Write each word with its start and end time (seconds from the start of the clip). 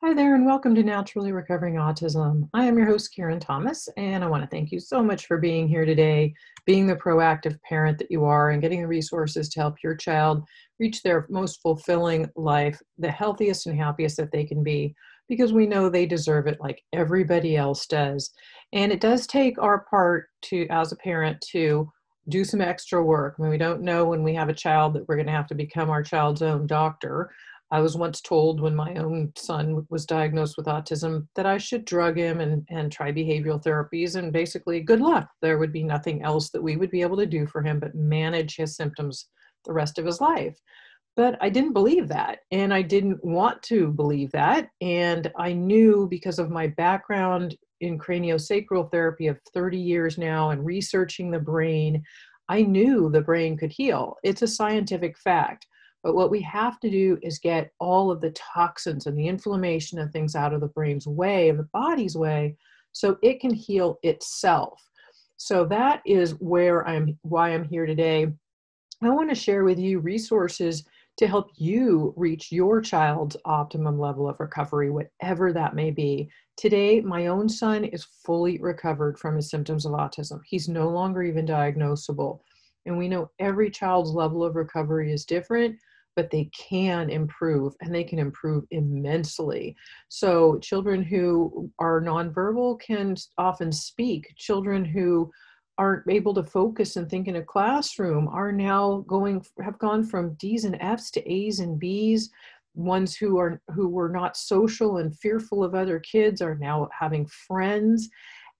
Hi 0.00 0.14
there, 0.14 0.36
and 0.36 0.46
welcome 0.46 0.76
to 0.76 0.84
Naturally 0.84 1.32
Recovering 1.32 1.74
Autism. 1.74 2.48
I 2.54 2.66
am 2.66 2.78
your 2.78 2.86
host, 2.86 3.12
Karen 3.12 3.40
Thomas, 3.40 3.88
and 3.96 4.22
I 4.22 4.28
want 4.28 4.44
to 4.44 4.48
thank 4.48 4.70
you 4.70 4.78
so 4.78 5.02
much 5.02 5.26
for 5.26 5.38
being 5.38 5.66
here 5.66 5.84
today, 5.84 6.32
being 6.66 6.86
the 6.86 6.94
proactive 6.94 7.60
parent 7.68 7.98
that 7.98 8.08
you 8.08 8.24
are, 8.24 8.50
and 8.50 8.62
getting 8.62 8.82
the 8.82 8.86
resources 8.86 9.48
to 9.48 9.60
help 9.60 9.82
your 9.82 9.96
child 9.96 10.44
reach 10.78 11.02
their 11.02 11.26
most 11.28 11.60
fulfilling 11.62 12.30
life, 12.36 12.80
the 12.98 13.10
healthiest 13.10 13.66
and 13.66 13.76
happiest 13.76 14.16
that 14.18 14.30
they 14.30 14.44
can 14.44 14.62
be, 14.62 14.94
because 15.28 15.52
we 15.52 15.66
know 15.66 15.88
they 15.88 16.06
deserve 16.06 16.46
it 16.46 16.60
like 16.60 16.80
everybody 16.92 17.56
else 17.56 17.84
does. 17.84 18.30
And 18.72 18.92
it 18.92 19.00
does 19.00 19.26
take 19.26 19.60
our 19.60 19.80
part 19.90 20.28
to, 20.42 20.68
as 20.68 20.92
a 20.92 20.96
parent, 20.96 21.44
to 21.50 21.90
do 22.28 22.44
some 22.44 22.60
extra 22.60 23.02
work. 23.02 23.34
I 23.36 23.42
mean, 23.42 23.50
we 23.50 23.58
don't 23.58 23.82
know 23.82 24.04
when 24.04 24.22
we 24.22 24.34
have 24.34 24.48
a 24.48 24.54
child 24.54 24.94
that 24.94 25.08
we're 25.08 25.16
going 25.16 25.26
to 25.26 25.32
have 25.32 25.48
to 25.48 25.56
become 25.56 25.90
our 25.90 26.04
child's 26.04 26.42
own 26.42 26.68
doctor 26.68 27.32
I 27.70 27.80
was 27.80 27.96
once 27.96 28.22
told 28.22 28.60
when 28.60 28.74
my 28.74 28.94
own 28.94 29.32
son 29.36 29.86
was 29.90 30.06
diagnosed 30.06 30.56
with 30.56 30.66
autism 30.66 31.26
that 31.34 31.44
I 31.44 31.58
should 31.58 31.84
drug 31.84 32.16
him 32.16 32.40
and, 32.40 32.66
and 32.70 32.90
try 32.90 33.12
behavioral 33.12 33.62
therapies 33.62 34.16
and 34.16 34.32
basically 34.32 34.80
good 34.80 35.00
luck. 35.00 35.28
There 35.42 35.58
would 35.58 35.72
be 35.72 35.82
nothing 35.82 36.22
else 36.22 36.50
that 36.50 36.62
we 36.62 36.76
would 36.76 36.90
be 36.90 37.02
able 37.02 37.18
to 37.18 37.26
do 37.26 37.46
for 37.46 37.62
him 37.62 37.78
but 37.78 37.94
manage 37.94 38.56
his 38.56 38.74
symptoms 38.74 39.26
the 39.66 39.74
rest 39.74 39.98
of 39.98 40.06
his 40.06 40.20
life. 40.20 40.56
But 41.14 41.36
I 41.42 41.50
didn't 41.50 41.74
believe 41.74 42.08
that 42.08 42.38
and 42.50 42.72
I 42.72 42.80
didn't 42.80 43.22
want 43.22 43.62
to 43.64 43.88
believe 43.88 44.32
that. 44.32 44.70
And 44.80 45.30
I 45.36 45.52
knew 45.52 46.06
because 46.08 46.38
of 46.38 46.50
my 46.50 46.68
background 46.68 47.54
in 47.80 47.98
craniosacral 47.98 48.90
therapy 48.90 49.26
of 49.26 49.38
30 49.52 49.76
years 49.76 50.16
now 50.16 50.50
and 50.50 50.64
researching 50.64 51.30
the 51.30 51.38
brain, 51.38 52.02
I 52.48 52.62
knew 52.62 53.10
the 53.10 53.20
brain 53.20 53.58
could 53.58 53.72
heal. 53.72 54.16
It's 54.22 54.42
a 54.42 54.46
scientific 54.46 55.18
fact 55.18 55.66
but 56.02 56.14
what 56.14 56.30
we 56.30 56.40
have 56.42 56.78
to 56.80 56.90
do 56.90 57.18
is 57.22 57.38
get 57.38 57.72
all 57.80 58.10
of 58.10 58.20
the 58.20 58.30
toxins 58.30 59.06
and 59.06 59.18
the 59.18 59.26
inflammation 59.26 59.98
and 59.98 60.12
things 60.12 60.36
out 60.36 60.52
of 60.52 60.60
the 60.60 60.68
brain's 60.68 61.06
way 61.06 61.48
and 61.48 61.58
the 61.58 61.68
body's 61.72 62.16
way 62.16 62.56
so 62.92 63.16
it 63.22 63.40
can 63.40 63.52
heal 63.52 63.98
itself. 64.02 64.80
So 65.36 65.64
that 65.66 66.02
is 66.04 66.32
where 66.40 66.86
I'm 66.86 67.18
why 67.22 67.50
I'm 67.50 67.64
here 67.64 67.86
today. 67.86 68.26
I 69.02 69.10
want 69.10 69.28
to 69.28 69.34
share 69.34 69.64
with 69.64 69.78
you 69.78 70.00
resources 70.00 70.84
to 71.18 71.26
help 71.26 71.50
you 71.56 72.14
reach 72.16 72.52
your 72.52 72.80
child's 72.80 73.36
optimum 73.44 73.98
level 73.98 74.28
of 74.28 74.38
recovery, 74.38 74.90
whatever 74.90 75.52
that 75.52 75.74
may 75.74 75.90
be. 75.90 76.28
Today, 76.56 77.00
my 77.00 77.26
own 77.26 77.48
son 77.48 77.84
is 77.84 78.06
fully 78.24 78.58
recovered 78.58 79.18
from 79.18 79.36
his 79.36 79.50
symptoms 79.50 79.84
of 79.84 79.92
autism. 79.92 80.40
He's 80.44 80.68
no 80.68 80.88
longer 80.88 81.22
even 81.22 81.46
diagnosable. 81.46 82.40
And 82.86 82.96
we 82.96 83.08
know 83.08 83.30
every 83.38 83.70
child's 83.70 84.10
level 84.10 84.44
of 84.44 84.56
recovery 84.56 85.12
is 85.12 85.24
different 85.24 85.76
but 86.18 86.32
they 86.32 86.46
can 86.46 87.10
improve 87.10 87.76
and 87.80 87.94
they 87.94 88.02
can 88.02 88.18
improve 88.18 88.64
immensely. 88.72 89.76
So, 90.08 90.58
children 90.58 91.00
who 91.00 91.70
are 91.78 92.00
nonverbal 92.00 92.80
can 92.80 93.14
often 93.38 93.70
speak. 93.70 94.34
Children 94.34 94.84
who 94.84 95.30
aren't 95.78 96.10
able 96.10 96.34
to 96.34 96.42
focus 96.42 96.96
and 96.96 97.08
think 97.08 97.28
in 97.28 97.36
a 97.36 97.42
classroom 97.42 98.26
are 98.32 98.50
now 98.50 99.04
going 99.06 99.46
have 99.62 99.78
gone 99.78 100.02
from 100.02 100.34
D's 100.40 100.64
and 100.64 100.76
F's 100.80 101.12
to 101.12 101.32
A's 101.32 101.60
and 101.60 101.78
B's 101.78 102.30
ones 102.74 103.14
who 103.14 103.38
are 103.38 103.62
who 103.72 103.86
were 103.86 104.08
not 104.08 104.36
social 104.36 104.96
and 104.96 105.16
fearful 105.20 105.62
of 105.62 105.76
other 105.76 106.00
kids 106.00 106.42
are 106.42 106.56
now 106.56 106.88
having 106.98 107.28
friends 107.46 108.08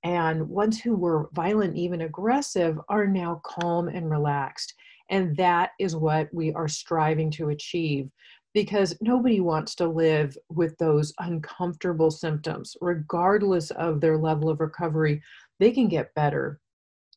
and 0.05 0.49
ones 0.49 0.81
who 0.81 0.95
were 0.95 1.29
violent 1.33 1.75
even 1.75 2.03
aggressive 2.03 2.79
are 2.89 3.09
now 3.09 3.41
calm 3.45 3.89
and 3.89 4.09
relaxed 4.09 4.75
and 5.11 5.37
that 5.37 5.71
is 5.79 5.97
what 5.97 6.29
we 6.33 6.53
are 6.53 6.69
striving 6.69 7.31
to 7.33 7.51
achieve 7.51 8.11
because 8.55 8.97
nobody 9.01 9.41
wants 9.41 9.75
to 9.77 9.87
live 9.87 10.37
with 10.49 10.77
those 10.79 11.13
uncomfortable 11.21 12.11
symptoms, 12.11 12.77
regardless 12.81 13.71
of 13.73 14.01
their 14.01 14.17
level 14.17 14.49
of 14.49 14.61
recovery. 14.61 15.23
They 15.61 15.71
can 15.71 15.89
get 15.89 16.15
better. 16.15 16.61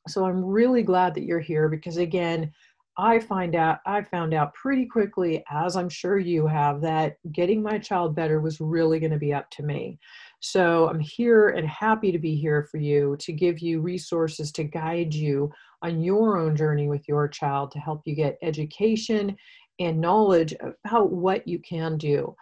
So 0.08 0.26
I'm 0.26 0.44
really 0.44 0.84
glad 0.84 1.16
that 1.16 1.24
you're 1.24 1.40
here 1.40 1.70
because, 1.70 1.98
again, 1.98 2.52
I 2.98 3.20
find 3.20 3.56
out 3.56 3.80
I 3.86 4.02
found 4.04 4.34
out 4.34 4.54
pretty 4.54 4.86
quickly, 4.86 5.44
as 5.50 5.76
I'm 5.76 5.90
sure 5.90 6.20
you 6.20 6.46
have, 6.46 6.82
that 6.82 7.18
getting 7.32 7.64
my 7.64 7.80
child 7.80 8.16
better 8.16 8.42
was 8.42 8.60
really 8.60 9.00
going 9.00 9.12
to 9.12 9.18
be 9.18 9.34
up 9.34 9.50
to 9.52 9.64
me. 9.64 9.98
So 10.42 10.90
I'm 10.90 11.00
here 11.00 11.50
and 11.50 11.68
happy 11.68 12.12
to 12.12 12.20
be 12.20 12.36
here 12.36 12.68
for 12.70 12.78
you 12.78 13.16
to 13.20 13.32
give 13.32 13.60
you 13.60 13.80
resources 13.80 14.52
to 14.54 14.64
guide 14.64 15.14
you 15.14 15.52
on 15.82 16.02
your 16.02 16.38
own 16.38 16.56
journey 16.56 16.88
with 16.88 17.08
your 17.08 17.28
child 17.28 17.72
to 17.72 17.80
help 17.80 18.02
you 18.06 18.16
get 18.16 18.38
education 18.42 19.36
and 19.80 20.00
knowledge 20.00 20.54
about 20.86 21.12
what 21.12 21.48
you 21.48 21.60
can 21.60 21.98
do. 21.98 22.36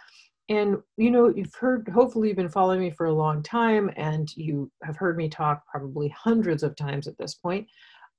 And 0.50 0.78
you 0.98 1.12
know, 1.12 1.30
you've 1.30 1.54
heard, 1.54 1.88
hopefully, 1.88 2.30
you've 2.30 2.38
been 2.38 2.50
following 2.50 2.80
me 2.80 2.90
for 2.90 3.06
a 3.06 3.14
long 3.14 3.44
time, 3.44 3.92
and 3.96 4.28
you 4.36 4.72
have 4.84 4.96
heard 4.96 5.16
me 5.16 5.30
talk 5.30 5.64
probably 5.72 6.10
hundreds 6.10 6.64
of 6.64 6.76
times 6.76 7.08
at 7.08 7.18
this 7.18 7.36
point 7.36 7.68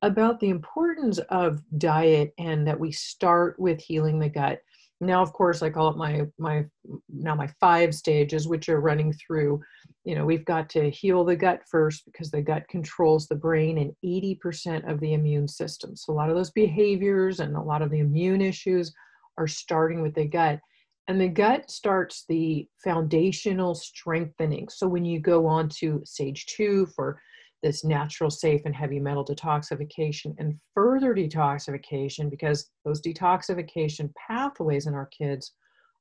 about 0.03 0.41
the 0.41 0.49
importance 0.49 1.19
of 1.29 1.63
diet 1.79 2.33
and 2.39 2.67
that 2.67 2.79
we 2.79 2.91
start 2.93 3.59
with 3.59 3.81
healing 3.81 4.19
the 4.19 4.29
gut 4.29 4.61
now 5.01 5.23
of 5.23 5.33
course 5.33 5.63
i 5.63 5.71
call 5.71 5.89
it 5.89 5.97
my 5.97 6.27
my 6.39 6.65
now 7.09 7.35
my 7.35 7.49
five 7.59 7.95
stages 7.95 8.47
which 8.47 8.69
are 8.69 8.81
running 8.81 9.13
through 9.13 9.61
you 10.05 10.15
know 10.15 10.25
we've 10.25 10.45
got 10.45 10.69
to 10.69 10.91
heal 10.91 11.25
the 11.25 11.37
gut 11.37 11.63
first 11.71 12.05
because 12.07 12.31
the 12.31 12.41
gut 12.43 12.67
controls 12.69 13.27
the 13.27 13.35
brain 13.35 13.79
and 13.79 13.93
80% 14.05 14.91
of 14.91 15.01
the 15.01 15.15
immune 15.15 15.49
system. 15.49 15.97
So 15.97 16.13
a 16.13 16.15
lot 16.15 16.31
of 16.31 16.37
those 16.37 16.51
behaviors 16.51 17.41
and 17.41 17.57
a 17.57 17.61
lot 17.61 17.83
of 17.83 17.91
the 17.91 18.01
immune 18.01 18.41
issues 18.41 18.93
are 19.39 19.47
starting 19.47 20.03
with 20.03 20.15
the 20.15 20.27
gut. 20.27 20.61
And 21.09 21.21
the 21.21 21.29
gut 21.29 21.71
starts 21.71 22.25
the 22.29 22.69
foundational 22.85 23.75
strengthening. 23.75 24.69
So 24.69 24.87
when 24.87 25.05
you 25.05 25.19
go 25.21 25.47
on 25.47 25.69
to 25.81 26.03
stage 26.05 26.47
two 26.47 26.87
for 26.95 27.21
this 27.63 27.85
natural, 27.85 28.31
safe, 28.31 28.63
and 28.65 28.75
heavy 28.75 28.99
metal 28.99 29.25
detoxification 29.25 30.35
and 30.39 30.59
further 30.75 31.15
detoxification 31.15 32.31
because 32.31 32.71
those 32.85 33.03
detoxification 33.03 34.13
pathways 34.15 34.87
in 34.87 34.95
our 34.95 35.07
kids 35.07 35.53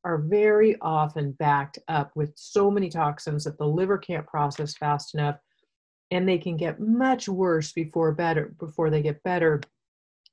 are 0.05 0.19
very 0.19 0.77
often 0.81 1.33
backed 1.33 1.77
up 1.87 2.11
with 2.15 2.31
so 2.35 2.71
many 2.71 2.89
toxins 2.89 3.43
that 3.43 3.57
the 3.57 3.67
liver 3.67 3.97
can't 3.97 4.25
process 4.25 4.75
fast 4.77 5.13
enough 5.13 5.35
and 6.11 6.27
they 6.27 6.37
can 6.37 6.57
get 6.57 6.79
much 6.79 7.27
worse 7.27 7.71
before 7.73 8.13
better 8.13 8.53
before 8.59 8.89
they 8.89 9.01
get 9.01 9.21
better 9.23 9.61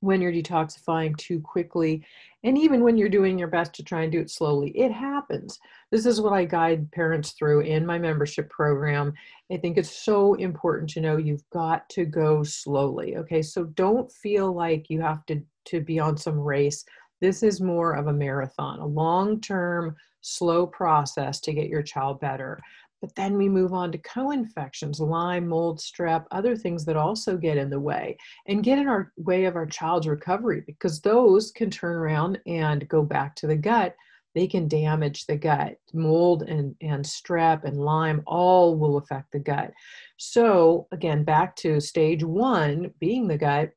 when 0.01 0.21
you're 0.21 0.31
detoxifying 0.31 1.15
too 1.17 1.39
quickly 1.39 2.05
and 2.43 2.57
even 2.57 2.83
when 2.83 2.97
you're 2.97 3.09
doing 3.09 3.37
your 3.37 3.47
best 3.47 3.73
to 3.73 3.83
try 3.83 4.03
and 4.03 4.11
do 4.11 4.19
it 4.19 4.29
slowly 4.29 4.69
it 4.71 4.91
happens. 4.91 5.59
This 5.91 6.05
is 6.05 6.21
what 6.21 6.33
i 6.33 6.45
guide 6.45 6.91
parents 6.91 7.31
through 7.31 7.61
in 7.61 7.85
my 7.85 7.97
membership 7.97 8.49
program. 8.49 9.13
I 9.51 9.57
think 9.57 9.77
it's 9.77 10.03
so 10.03 10.35
important 10.35 10.89
to 10.91 11.01
know 11.01 11.17
you've 11.17 11.49
got 11.51 11.89
to 11.89 12.05
go 12.05 12.43
slowly 12.43 13.17
okay? 13.17 13.41
So 13.41 13.65
don't 13.65 14.11
feel 14.11 14.53
like 14.53 14.89
you 14.89 15.01
have 15.01 15.25
to 15.27 15.41
to 15.65 15.81
be 15.81 15.99
on 15.99 16.15
some 16.17 16.39
race. 16.39 16.85
This 17.19 17.41
is 17.43 17.59
more 17.59 17.93
of 17.93 18.07
a 18.07 18.13
marathon 18.13 18.79
a 18.79 18.85
long 18.85 19.41
term 19.41 19.95
slow 20.21 20.67
process 20.67 21.39
to 21.39 21.53
get 21.53 21.69
your 21.69 21.81
child 21.81 22.19
better 22.19 22.59
but 23.01 23.13
then 23.15 23.37
we 23.37 23.47
move 23.47 23.73
on 23.73 23.91
to 23.91 23.97
co-infections, 23.99 24.99
Lyme, 24.99 25.47
mold, 25.47 25.79
strep, 25.79 26.25
other 26.31 26.55
things 26.55 26.83
that 26.85 26.97
also 26.97 27.37
get 27.37 27.57
in 27.57 27.69
the 27.69 27.79
way 27.79 28.17
and 28.47 28.63
get 28.63 28.79
in 28.79 28.87
our 28.87 29.11
way 29.17 29.45
of 29.45 29.55
our 29.55 29.65
child's 29.65 30.07
recovery 30.07 30.63
because 30.65 31.01
those 31.01 31.51
can 31.51 31.69
turn 31.69 31.95
around 31.95 32.39
and 32.47 32.87
go 32.87 33.03
back 33.03 33.35
to 33.35 33.47
the 33.47 33.55
gut. 33.55 33.95
They 34.33 34.47
can 34.47 34.67
damage 34.67 35.25
the 35.25 35.35
gut. 35.35 35.77
Mold 35.93 36.43
and, 36.43 36.75
and 36.81 37.03
strep 37.03 37.63
and 37.63 37.79
Lyme 37.79 38.21
all 38.25 38.77
will 38.77 38.97
affect 38.97 39.31
the 39.31 39.39
gut. 39.39 39.71
So 40.17 40.87
again, 40.91 41.23
back 41.23 41.55
to 41.57 41.79
stage 41.79 42.23
one, 42.23 42.93
being 42.99 43.27
the 43.27 43.37
gut, 43.37 43.71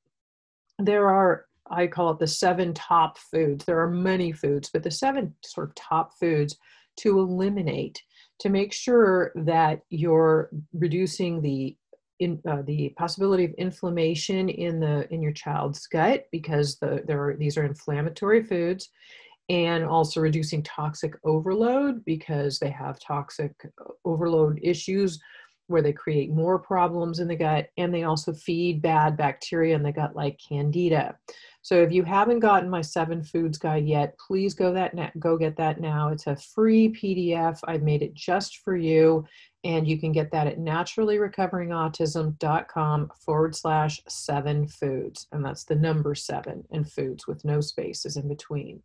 there 0.78 1.08
are 1.08 1.46
I 1.72 1.86
call 1.86 2.10
it 2.10 2.18
the 2.18 2.26
seven 2.26 2.74
top 2.74 3.16
foods. 3.16 3.64
There 3.64 3.78
are 3.78 3.88
many 3.88 4.32
foods, 4.32 4.70
but 4.72 4.82
the 4.82 4.90
seven 4.90 5.34
sort 5.44 5.68
of 5.68 5.74
top 5.76 6.18
foods 6.18 6.56
to 6.96 7.18
eliminate 7.20 8.02
to 8.40 8.48
make 8.48 8.72
sure 8.72 9.32
that 9.34 9.82
you're 9.90 10.50
reducing 10.72 11.40
the 11.40 11.76
in, 12.18 12.40
uh, 12.46 12.62
the 12.66 12.90
possibility 12.98 13.44
of 13.44 13.52
inflammation 13.54 14.48
in 14.50 14.78
the 14.78 15.12
in 15.12 15.22
your 15.22 15.32
child's 15.32 15.86
gut 15.86 16.26
because 16.30 16.76
the 16.78 17.02
there 17.06 17.22
are 17.28 17.36
these 17.36 17.56
are 17.56 17.64
inflammatory 17.64 18.42
foods 18.44 18.90
and 19.48 19.84
also 19.84 20.20
reducing 20.20 20.62
toxic 20.62 21.14
overload 21.24 22.04
because 22.04 22.58
they 22.58 22.70
have 22.70 23.00
toxic 23.00 23.52
uh, 23.80 23.90
overload 24.04 24.60
issues 24.62 25.18
where 25.66 25.82
they 25.82 25.92
create 25.92 26.30
more 26.30 26.58
problems 26.58 27.20
in 27.20 27.28
the 27.28 27.36
gut 27.36 27.68
and 27.78 27.94
they 27.94 28.02
also 28.02 28.32
feed 28.34 28.82
bad 28.82 29.16
bacteria 29.16 29.74
in 29.74 29.82
the 29.82 29.92
gut 29.92 30.14
like 30.14 30.38
candida 30.46 31.16
so 31.62 31.76
if 31.76 31.92
you 31.92 32.02
haven't 32.04 32.40
gotten 32.40 32.70
my 32.70 32.80
seven 32.80 33.22
foods 33.22 33.58
guide 33.58 33.86
yet, 33.86 34.18
please 34.18 34.54
go 34.54 34.72
that 34.72 35.20
go 35.20 35.36
get 35.36 35.56
that 35.56 35.78
now. 35.80 36.08
It's 36.08 36.26
a 36.26 36.36
free 36.36 36.88
PDF. 36.88 37.60
I've 37.64 37.82
made 37.82 38.00
it 38.02 38.14
just 38.14 38.56
for 38.58 38.76
you. 38.76 39.26
And 39.62 39.86
you 39.86 39.98
can 39.98 40.10
get 40.10 40.32
that 40.32 40.46
at 40.46 40.58
naturallyrecoveringautism.com 40.58 43.10
forward 43.22 43.54
slash 43.54 44.00
seven 44.08 44.66
foods. 44.66 45.26
And 45.32 45.44
that's 45.44 45.64
the 45.64 45.74
number 45.74 46.14
seven 46.14 46.64
and 46.70 46.90
foods 46.90 47.26
with 47.26 47.44
no 47.44 47.60
spaces 47.60 48.16
in 48.16 48.26
between. 48.26 48.82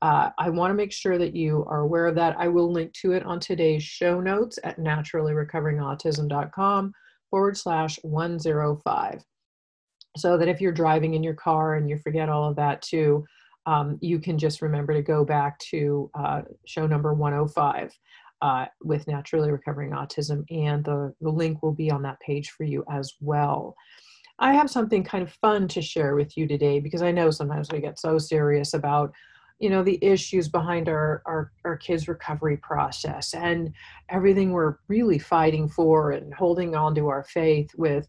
Uh, 0.00 0.30
I 0.38 0.48
want 0.50 0.70
to 0.70 0.76
make 0.76 0.92
sure 0.92 1.18
that 1.18 1.34
you 1.34 1.64
are 1.68 1.80
aware 1.80 2.06
of 2.06 2.14
that. 2.16 2.36
I 2.38 2.46
will 2.46 2.72
link 2.72 2.92
to 2.94 3.10
it 3.12 3.24
on 3.24 3.40
today's 3.40 3.82
show 3.82 4.20
notes 4.20 4.60
at 4.62 4.78
naturallyrecoveringautism.com 4.78 6.92
forward 7.30 7.56
slash 7.56 7.98
105. 8.02 9.24
So 10.16 10.36
that 10.36 10.48
if 10.48 10.60
you're 10.60 10.72
driving 10.72 11.14
in 11.14 11.22
your 11.22 11.34
car 11.34 11.74
and 11.74 11.88
you 11.88 11.98
forget 11.98 12.28
all 12.28 12.48
of 12.48 12.56
that 12.56 12.82
too, 12.82 13.24
um, 13.66 13.98
you 14.00 14.18
can 14.18 14.38
just 14.38 14.60
remember 14.60 14.92
to 14.92 15.02
go 15.02 15.24
back 15.24 15.58
to 15.70 16.10
uh, 16.14 16.42
show 16.66 16.86
number 16.86 17.14
105 17.14 17.92
uh, 18.42 18.66
with 18.82 19.06
Naturally 19.06 19.50
Recovering 19.50 19.92
Autism, 19.92 20.44
and 20.50 20.84
the, 20.84 21.14
the 21.20 21.30
link 21.30 21.62
will 21.62 21.72
be 21.72 21.90
on 21.90 22.02
that 22.02 22.18
page 22.20 22.50
for 22.50 22.64
you 22.64 22.84
as 22.90 23.14
well. 23.20 23.76
I 24.38 24.52
have 24.52 24.68
something 24.68 25.04
kind 25.04 25.22
of 25.22 25.32
fun 25.32 25.68
to 25.68 25.80
share 25.80 26.16
with 26.16 26.36
you 26.36 26.48
today 26.48 26.80
because 26.80 27.02
I 27.02 27.12
know 27.12 27.30
sometimes 27.30 27.70
we 27.70 27.80
get 27.80 28.00
so 28.00 28.18
serious 28.18 28.74
about 28.74 29.12
you 29.60 29.70
know 29.70 29.84
the 29.84 29.98
issues 30.02 30.48
behind 30.48 30.88
our, 30.88 31.22
our 31.24 31.52
our 31.64 31.76
kids 31.76 32.08
recovery 32.08 32.56
process 32.56 33.32
and 33.32 33.72
everything 34.08 34.50
we're 34.50 34.78
really 34.88 35.20
fighting 35.20 35.68
for 35.68 36.10
and 36.10 36.34
holding 36.34 36.74
on 36.74 36.96
to 36.96 37.06
our 37.06 37.22
faith 37.22 37.70
with 37.76 38.08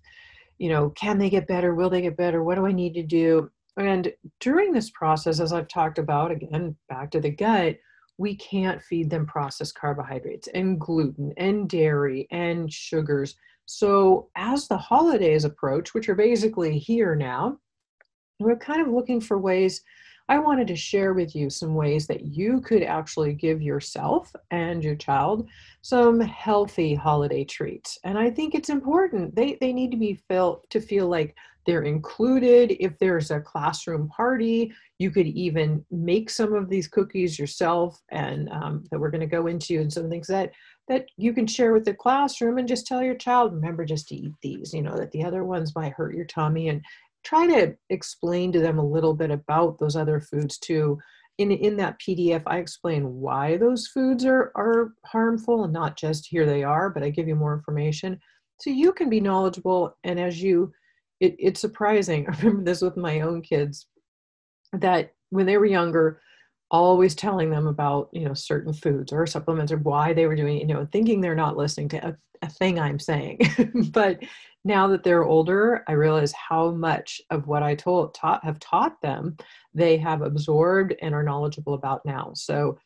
you 0.64 0.70
know 0.70 0.90
can 0.92 1.18
they 1.18 1.30
get 1.30 1.48
better 1.48 1.76
will 1.76 1.90
they 1.90 2.02
get 2.02 2.18
better 2.18 2.44
what 2.44 2.56
do 2.56 2.66
i 2.66 2.72
need 2.72 2.94
to 2.94 3.04
do 3.04 3.50
and 3.78 4.12
during 4.40 4.72
this 4.72 4.90
process 4.92 5.40
as 5.40 5.52
i've 5.52 5.68
talked 5.68 6.00
about 6.00 6.32
again 6.32 6.76
back 6.90 7.12
to 7.12 7.20
the 7.20 7.30
gut 7.30 7.76
we 8.18 8.36
can't 8.36 8.82
feed 8.82 9.10
them 9.10 9.26
processed 9.26 9.76
carbohydrates 9.76 10.48
and 10.54 10.80
gluten 10.80 11.34
and 11.38 11.70
dairy 11.70 12.28
and 12.32 12.72
sugars. 12.72 13.36
So, 13.66 14.30
as 14.36 14.68
the 14.68 14.78
holidays 14.78 15.46
approach, 15.46 15.94
which 15.94 16.10
are 16.10 16.16
basically 16.16 16.78
here 16.78 17.16
now, 17.16 17.58
we're 18.40 18.58
kind 18.58 18.82
of 18.82 18.94
looking 18.94 19.22
for 19.22 19.40
ways. 19.40 19.82
I 20.30 20.40
wanted 20.40 20.68
to 20.68 20.76
share 20.76 21.14
with 21.14 21.36
you 21.36 21.50
some 21.50 21.76
ways 21.76 22.08
that 22.08 22.22
you 22.22 22.62
could 22.62 22.82
actually 22.82 23.34
give 23.34 23.62
yourself 23.62 24.34
and 24.52 24.84
your 24.84 24.96
child 24.96 25.50
some 25.82 26.20
healthy 26.20 26.96
holiday 26.96 27.44
treats. 27.44 28.00
And 28.04 28.18
I 28.18 28.30
think 28.30 28.56
it's 28.56 28.70
important. 28.70 29.36
They, 29.36 29.58
they 29.60 29.74
need 29.74 29.92
to 29.92 29.98
be 29.98 30.22
felt 30.30 30.70
to 30.70 30.80
feel 30.80 31.08
like 31.08 31.36
they're 31.66 31.84
included. 31.84 32.76
If 32.80 32.98
there's 33.00 33.32
a 33.32 33.40
classroom 33.40 34.10
party, 34.10 34.74
you 35.00 35.12
could 35.12 35.28
even 35.28 35.86
make 35.92 36.30
some 36.30 36.54
of 36.54 36.70
these 36.70 36.88
cookies 36.88 37.40
yourself, 37.40 38.02
and 38.10 38.50
um, 38.50 38.84
that 38.92 39.00
we're 39.00 39.12
going 39.12 39.22
to 39.22 39.28
go 39.28 39.48
into, 39.48 39.80
and 39.80 39.92
some 39.92 40.10
things 40.10 40.28
that 40.28 40.52
that 40.90 41.06
you 41.16 41.32
can 41.32 41.48
share 41.48 41.72
with 41.72 41.86
the 41.86 41.94
classroom, 41.94 42.58
and 42.58 42.68
just 42.68 42.86
tell 42.86 43.02
your 43.02 43.16
child, 43.16 43.54
remember 43.54 43.86
just 43.86 44.10
to 44.10 44.16
eat 44.16 44.34
these. 44.42 44.74
You 44.74 44.82
know 44.82 44.98
that 44.98 45.12
the 45.12 45.24
other 45.24 45.46
ones 45.46 45.76
might 45.76 45.94
hurt 45.94 46.16
your 46.16 46.26
tummy, 46.26 46.68
and 46.68 46.82
try 47.24 47.48
to 47.48 47.76
explain 47.90 48.52
to 48.52 48.60
them 48.60 48.80
a 48.80 48.86
little 48.86 49.14
bit 49.14 49.32
about 49.32 49.80
those 49.80 49.96
other 49.96 50.20
foods 50.20 50.58
too. 50.58 51.00
In, 51.40 51.52
in 51.52 51.78
that 51.78 52.00
PDF, 52.00 52.44
I 52.46 52.58
explain 52.58 53.16
why 53.16 53.58
those 53.58 53.88
foods 53.88 54.24
are, 54.24 54.52
are 54.56 54.94
harmful 55.06 55.64
and 55.64 55.74
not 55.74 55.98
just 55.98 56.28
here 56.28 56.46
they 56.46 56.64
are, 56.64 56.90
but 56.90 57.02
I 57.02 57.10
give 57.10 57.28
you 57.28 57.36
more 57.36 57.54
information 57.54 58.20
so 58.60 58.70
you 58.70 58.94
can 58.94 59.10
be 59.10 59.20
knowledgeable. 59.20 59.98
And 60.04 60.20
as 60.20 60.42
you 60.42 60.72
it, 61.20 61.36
it's 61.40 61.62
surprising. 61.62 62.28
I 62.32 62.38
remember 62.38 62.64
this 62.64 62.82
with 62.82 62.98
my 62.98 63.22
own 63.22 63.42
kids 63.42 63.88
that 64.74 65.14
when 65.30 65.46
they 65.46 65.58
were 65.58 65.66
younger, 65.66 66.22
always 66.72 67.14
telling 67.14 67.52
them 67.52 67.68
about 67.68 68.10
you 68.14 68.26
know 68.26 68.34
certain 68.34 68.74
foods 68.74 69.14
or 69.14 69.28
supplements 69.28 69.72
or 69.72 69.78
why 69.78 70.12
they 70.12 70.26
were 70.26 70.36
doing 70.36 70.60
you 70.60 70.66
know, 70.66 70.88
thinking 70.92 71.22
they're 71.22 71.36
not 71.36 71.58
listening 71.58 71.88
to 71.90 72.08
a, 72.08 72.18
a 72.42 72.50
thing 72.50 72.80
I'm 72.80 73.00
saying. 73.00 73.40
but 73.92 74.20
now 74.64 74.88
that 74.88 75.04
they're 75.04 75.24
older, 75.26 75.84
I 75.88 75.94
realize 75.94 76.34
how 76.34 76.72
much 76.72 77.22
of 77.30 77.48
what 77.48 77.64
I 77.64 77.76
told 77.76 78.14
taught 78.14 78.44
have 78.44 78.60
taught 78.60 79.02
them 79.02 79.38
they 79.74 79.98
have 79.98 80.22
absorbed 80.22 80.94
and 81.02 81.14
are 81.14 81.24
knowledgeable 81.24 81.74
about 81.74 82.06
now. 82.06 82.32
So 82.36 82.78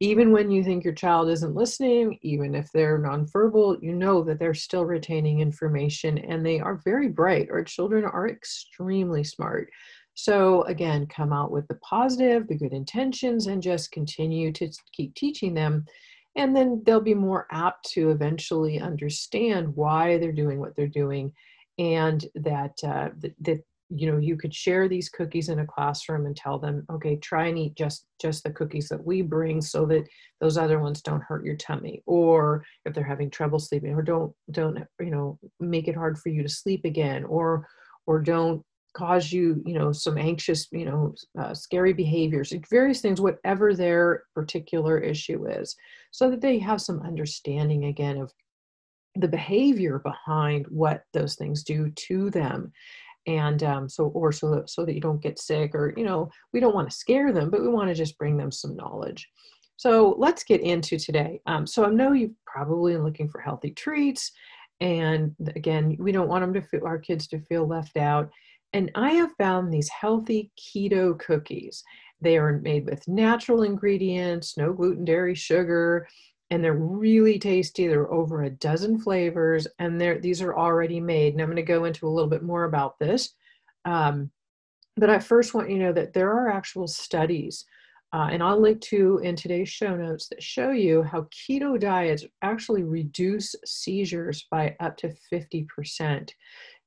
even 0.00 0.32
when 0.32 0.50
you 0.50 0.64
think 0.64 0.82
your 0.82 0.94
child 0.94 1.28
isn't 1.28 1.54
listening, 1.54 2.18
even 2.22 2.56
if 2.56 2.72
they're 2.72 2.98
nonverbal, 2.98 3.80
you 3.80 3.94
know 3.94 4.24
that 4.24 4.40
they're 4.40 4.52
still 4.52 4.84
retaining 4.84 5.38
information 5.38 6.18
and 6.18 6.44
they 6.44 6.58
are 6.58 6.80
very 6.84 7.08
bright. 7.08 7.48
Our 7.52 7.62
children 7.62 8.04
are 8.04 8.28
extremely 8.28 9.22
smart. 9.22 9.70
So, 10.14 10.62
again, 10.64 11.06
come 11.06 11.32
out 11.32 11.52
with 11.52 11.68
the 11.68 11.76
positive, 11.76 12.48
the 12.48 12.56
good 12.56 12.72
intentions, 12.72 13.46
and 13.46 13.62
just 13.62 13.92
continue 13.92 14.52
to 14.52 14.68
keep 14.92 15.14
teaching 15.14 15.54
them. 15.54 15.86
And 16.34 16.56
then 16.56 16.82
they'll 16.84 17.00
be 17.00 17.14
more 17.14 17.46
apt 17.50 17.90
to 17.92 18.10
eventually 18.10 18.80
understand 18.80 19.74
why 19.76 20.18
they're 20.18 20.32
doing 20.32 20.60
what 20.60 20.74
they're 20.76 20.86
doing 20.86 21.32
and 21.78 22.24
that, 22.34 22.72
uh, 22.84 23.10
that, 23.18 23.34
that 23.40 23.60
you 23.94 24.10
know 24.10 24.18
you 24.18 24.36
could 24.36 24.54
share 24.54 24.88
these 24.88 25.08
cookies 25.08 25.48
in 25.48 25.58
a 25.58 25.66
classroom 25.66 26.26
and 26.26 26.36
tell 26.36 26.58
them 26.58 26.84
okay 26.90 27.16
try 27.16 27.46
and 27.46 27.58
eat 27.58 27.74
just 27.74 28.06
just 28.20 28.42
the 28.42 28.50
cookies 28.50 28.88
that 28.88 29.04
we 29.04 29.22
bring 29.22 29.60
so 29.60 29.84
that 29.84 30.04
those 30.40 30.56
other 30.56 30.78
ones 30.80 31.02
don't 31.02 31.22
hurt 31.22 31.44
your 31.44 31.56
tummy 31.56 32.02
or 32.06 32.64
if 32.84 32.94
they're 32.94 33.04
having 33.04 33.30
trouble 33.30 33.58
sleeping 33.58 33.94
or 33.94 34.02
don't 34.02 34.32
don't 34.50 34.78
you 35.00 35.10
know 35.10 35.38
make 35.60 35.88
it 35.88 35.96
hard 35.96 36.18
for 36.18 36.30
you 36.30 36.42
to 36.42 36.48
sleep 36.48 36.84
again 36.84 37.24
or 37.24 37.66
or 38.06 38.20
don't 38.20 38.64
cause 38.94 39.32
you 39.32 39.62
you 39.64 39.74
know 39.74 39.90
some 39.90 40.18
anxious 40.18 40.68
you 40.70 40.84
know 40.84 41.14
uh, 41.40 41.54
scary 41.54 41.92
behaviors 41.92 42.52
various 42.70 43.00
things 43.00 43.20
whatever 43.20 43.74
their 43.74 44.24
particular 44.34 44.98
issue 44.98 45.46
is 45.46 45.74
so 46.10 46.30
that 46.30 46.42
they 46.42 46.58
have 46.58 46.80
some 46.80 47.00
understanding 47.00 47.86
again 47.86 48.18
of 48.18 48.32
the 49.16 49.28
behavior 49.28 49.98
behind 49.98 50.66
what 50.68 51.04
those 51.12 51.34
things 51.34 51.62
do 51.62 51.90
to 51.90 52.30
them. 52.30 52.72
And 53.26 53.62
um, 53.62 53.88
so 53.88 54.06
or 54.06 54.32
so 54.32 54.50
that, 54.50 54.70
so 54.70 54.84
that 54.84 54.94
you 54.94 55.00
don't 55.00 55.22
get 55.22 55.38
sick 55.38 55.74
or 55.74 55.94
you 55.96 56.04
know 56.04 56.28
we 56.52 56.58
don't 56.58 56.74
want 56.74 56.90
to 56.90 56.96
scare 56.96 57.32
them 57.32 57.50
but 57.50 57.62
we 57.62 57.68
want 57.68 57.88
to 57.88 57.94
just 57.94 58.18
bring 58.18 58.36
them 58.36 58.50
some 58.50 58.74
knowledge. 58.74 59.28
So 59.76 60.16
let's 60.18 60.42
get 60.42 60.60
into 60.60 60.98
today. 60.98 61.40
Um, 61.46 61.66
so 61.66 61.84
i 61.84 61.88
know 61.88 62.12
you 62.12 62.34
probably 62.46 62.96
looking 62.96 63.28
for 63.28 63.40
healthy 63.40 63.70
treats 63.70 64.32
and 64.80 65.36
again 65.54 65.96
we 66.00 66.10
don't 66.10 66.28
want 66.28 66.42
them 66.42 66.52
to 66.54 66.62
feel 66.62 66.84
our 66.84 66.98
kids 66.98 67.28
to 67.28 67.40
feel 67.42 67.66
left 67.66 67.96
out 67.96 68.28
and 68.72 68.90
i 68.94 69.12
have 69.12 69.30
found 69.38 69.72
these 69.72 69.88
healthy 69.88 70.50
keto 70.58 71.18
cookies 71.18 71.82
they 72.20 72.36
are 72.36 72.58
made 72.60 72.86
with 72.86 73.06
natural 73.08 73.62
ingredients 73.62 74.56
no 74.56 74.72
gluten 74.72 75.04
dairy 75.04 75.34
sugar 75.34 76.06
and 76.52 76.62
they're 76.62 76.74
really 76.74 77.38
tasty. 77.38 77.86
There 77.86 78.02
are 78.02 78.12
over 78.12 78.42
a 78.42 78.50
dozen 78.50 79.00
flavors, 79.00 79.66
and 79.78 79.98
these 79.98 80.42
are 80.42 80.54
already 80.54 81.00
made. 81.00 81.32
And 81.32 81.40
I'm 81.40 81.48
going 81.48 81.56
to 81.56 81.62
go 81.62 81.86
into 81.86 82.06
a 82.06 82.10
little 82.10 82.28
bit 82.28 82.42
more 82.42 82.64
about 82.64 82.98
this. 82.98 83.30
Um, 83.86 84.30
but 84.98 85.08
I 85.08 85.18
first 85.18 85.54
want 85.54 85.70
you 85.70 85.78
to 85.78 85.84
know 85.84 85.92
that 85.94 86.12
there 86.12 86.30
are 86.30 86.50
actual 86.50 86.86
studies, 86.86 87.64
uh, 88.12 88.28
and 88.30 88.42
I'll 88.42 88.60
link 88.60 88.82
to 88.82 89.18
in 89.22 89.34
today's 89.34 89.70
show 89.70 89.96
notes 89.96 90.28
that 90.28 90.42
show 90.42 90.72
you 90.72 91.02
how 91.02 91.26
keto 91.32 91.80
diets 91.80 92.26
actually 92.42 92.82
reduce 92.82 93.54
seizures 93.64 94.46
by 94.50 94.76
up 94.78 94.98
to 94.98 95.14
50%. 95.32 96.28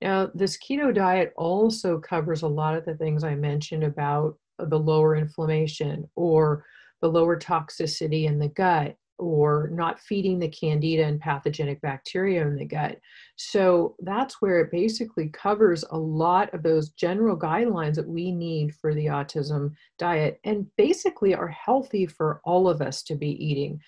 Now, 0.02 0.30
this 0.34 0.58
keto 0.58 0.94
diet 0.94 1.34
also 1.38 2.00
covers 2.00 2.42
a 2.42 2.48
lot 2.48 2.76
of 2.76 2.86
the 2.86 2.96
things 2.96 3.24
I 3.24 3.36
mentioned 3.36 3.84
about 3.84 4.38
the 4.60 4.80
lower 4.80 5.16
inflammation 5.16 6.10
or 6.16 6.66
the 7.02 7.10
lower 7.10 7.38
toxicity 7.38 8.26
in 8.26 8.40
the 8.40 8.50
gut 8.50 8.96
or 9.18 9.70
not 9.72 10.00
feeding 10.00 10.40
the 10.40 10.50
candida 10.50 11.06
and 11.06 11.20
pathogenic 11.20 11.82
bacteria 11.82 12.46
in 12.46 12.56
the 12.56 12.66
gut. 12.66 13.00
So 13.38 13.96
that's 14.00 14.42
where 14.42 14.60
it 14.60 14.72
basically 14.72 15.30
covers 15.30 15.86
a 15.90 15.98
lot 15.98 16.54
of 16.54 16.64
those 16.64 16.90
general 16.90 17.38
guidelines 17.38 17.96
that 17.96 18.08
we 18.08 18.32
need 18.32 18.76
for 18.76 18.94
the 18.94 19.06
autism 19.06 19.74
diet 19.98 20.40
and 20.44 20.68
basically 20.78 21.34
are 21.34 21.48
healthy 21.48 22.06
for 22.06 22.42
all 22.44 22.68
of 22.68 22.82
us 22.82 23.04
to 23.04 23.16
be 23.16 23.32
eating. 23.44 23.80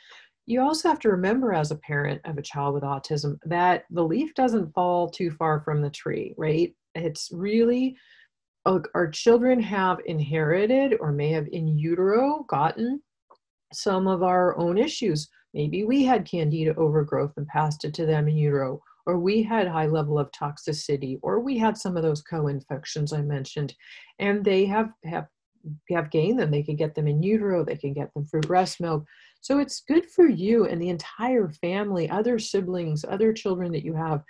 You 0.48 0.62
also 0.62 0.88
have 0.88 1.00
to 1.00 1.10
remember, 1.10 1.54
as 1.54 1.72
a 1.72 1.76
parent 1.76 2.22
of 2.24 2.38
a 2.38 2.42
child 2.42 2.74
with 2.74 2.84
autism, 2.84 3.38
that 3.46 3.84
the 3.92 4.04
leaf 4.04 4.34
doesn't 4.34 4.74
fall 4.74 5.10
too 5.10 5.30
far 5.30 5.60
from 5.60 5.82
the 5.82 5.90
tree, 5.90 6.34
right? 6.38 6.74
It's 6.96 7.30
really 7.34 7.98
uh, 8.66 8.80
our 8.96 9.10
children 9.10 9.62
have 9.62 10.00
inherited 10.06 10.96
or 11.02 11.12
may 11.12 11.32
have 11.32 11.48
in 11.52 11.68
utero 11.68 12.46
gotten 12.48 13.02
some 13.74 14.08
of 14.08 14.24
our 14.24 14.58
own 14.58 14.78
issues. 14.78 15.28
Maybe 15.54 15.84
we 15.84 16.04
had 16.04 16.30
candida 16.30 16.74
overgrowth 16.76 17.34
and 17.36 17.48
passed 17.48 17.84
it 17.84 17.94
to 17.96 18.06
them 18.06 18.30
in 18.30 18.38
utero, 18.38 18.80
or 19.06 19.20
we 19.20 19.44
had 19.44 19.68
high 19.68 19.88
level 19.88 20.18
of 20.18 20.32
toxicity, 20.32 21.20
or 21.24 21.42
we 21.42 21.58
had 21.58 21.78
some 21.78 21.98
of 21.98 22.04
those 22.04 22.22
co-infections 22.22 23.12
I 23.12 23.22
mentioned, 23.22 23.76
and 24.20 24.46
they 24.46 24.66
have 24.66 24.92
have 25.04 25.28
have 25.90 26.12
gained 26.12 26.40
them. 26.40 26.52
They 26.52 26.64
can 26.64 26.78
get 26.78 26.96
them 26.96 27.08
in 27.08 27.22
utero, 27.22 27.66
they 27.66 27.76
can 27.76 27.94
get 27.94 28.14
them 28.14 28.26
through 28.26 28.42
breast 28.42 28.80
milk. 28.80 29.06
So 29.42 29.60
it's 29.60 29.82
good 29.82 30.10
for 30.10 30.28
you 30.28 30.66
and 30.66 30.82
the 30.82 30.90
entire 30.90 31.50
family, 31.50 32.10
other 32.10 32.40
siblings, 32.40 33.06
other 33.08 33.34
children 33.34 33.72
that 33.72 33.86
you 33.86 33.94
have, 33.94 34.24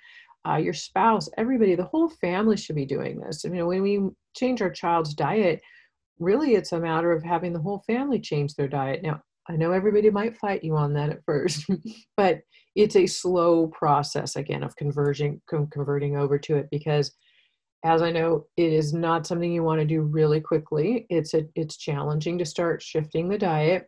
uh, 0.48 0.58
your 0.58 0.74
spouse, 0.74 1.30
everybody, 1.38 1.76
the 1.76 1.84
whole 1.84 2.10
family 2.10 2.58
should 2.58 2.76
be 2.76 2.86
doing 2.86 3.20
this. 3.20 3.44
You 3.44 3.52
know, 3.52 3.68
when 3.68 3.82
we 3.82 4.10
change 4.36 4.62
our 4.62 4.70
child's 4.70 5.14
diet, 5.14 5.62
really 6.20 6.56
it's 6.56 6.72
a 6.72 6.80
matter 6.80 7.12
of 7.12 7.24
having 7.24 7.54
the 7.54 7.60
whole 7.60 7.84
family 7.88 8.20
change 8.20 8.56
their 8.56 8.68
diet. 8.68 9.04
Now, 9.04 9.22
I 9.50 9.56
know 9.56 9.72
everybody 9.72 10.10
might 10.10 10.38
fight 10.38 10.64
you 10.64 10.76
on 10.76 10.94
that 10.94 11.10
at 11.10 11.24
first, 11.26 11.66
but 12.18 12.42
it's 12.76 12.96
a 12.96 13.08
slow 13.08 13.68
process 13.68 14.36
again 14.36 14.64
of 14.64 14.76
converging 14.76 15.42
converting 15.48 16.18
over 16.18 16.38
to 16.38 16.58
it 16.58 16.68
because 16.70 17.12
as 17.84 18.02
I 18.02 18.12
know, 18.12 18.46
it 18.58 18.74
is 18.74 18.94
not 18.94 19.28
something 19.28 19.52
you 19.52 19.64
want 19.64 19.80
to 19.80 19.86
do 19.86 20.02
really 20.02 20.42
quickly. 20.42 21.06
It's 21.10 21.34
a, 21.34 21.46
it's 21.56 21.78
challenging 21.78 22.38
to 22.40 22.46
start 22.46 22.82
shifting 22.82 23.30
the 23.30 23.38
diet. 23.38 23.88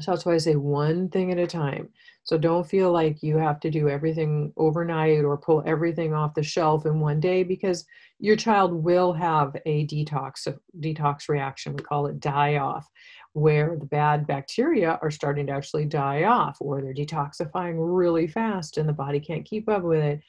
So 0.00 0.10
that's 0.10 0.26
why 0.26 0.34
I 0.34 0.38
say 0.38 0.56
one 0.56 1.08
thing 1.08 1.32
at 1.32 1.38
a 1.38 1.46
time. 1.46 1.88
So 2.24 2.36
don't 2.36 2.68
feel 2.68 2.92
like 2.92 3.22
you 3.22 3.38
have 3.38 3.60
to 3.60 3.70
do 3.70 3.88
everything 3.88 4.52
overnight 4.56 5.24
or 5.24 5.38
pull 5.38 5.62
everything 5.64 6.12
off 6.12 6.34
the 6.34 6.42
shelf 6.42 6.84
in 6.84 7.00
one 7.00 7.18
day 7.18 7.42
because 7.44 7.86
your 8.18 8.36
child 8.36 8.72
will 8.72 9.12
have 9.12 9.56
a 9.64 9.86
detox 9.86 10.46
a 10.46 10.58
detox 10.80 11.28
reaction. 11.28 11.74
We 11.74 11.82
call 11.82 12.06
it 12.08 12.20
die 12.20 12.56
off, 12.56 12.86
where 13.32 13.76
the 13.78 13.86
bad 13.86 14.26
bacteria 14.26 14.98
are 15.00 15.10
starting 15.10 15.46
to 15.46 15.52
actually 15.52 15.86
die 15.86 16.24
off, 16.24 16.58
or 16.60 16.82
they're 16.82 16.92
detoxifying 16.92 17.76
really 17.78 18.26
fast 18.26 18.76
and 18.76 18.88
the 18.88 18.92
body 18.92 19.20
can't 19.20 19.44
keep 19.44 19.68
up 19.68 19.82
with 19.82 20.02
it 20.02 20.20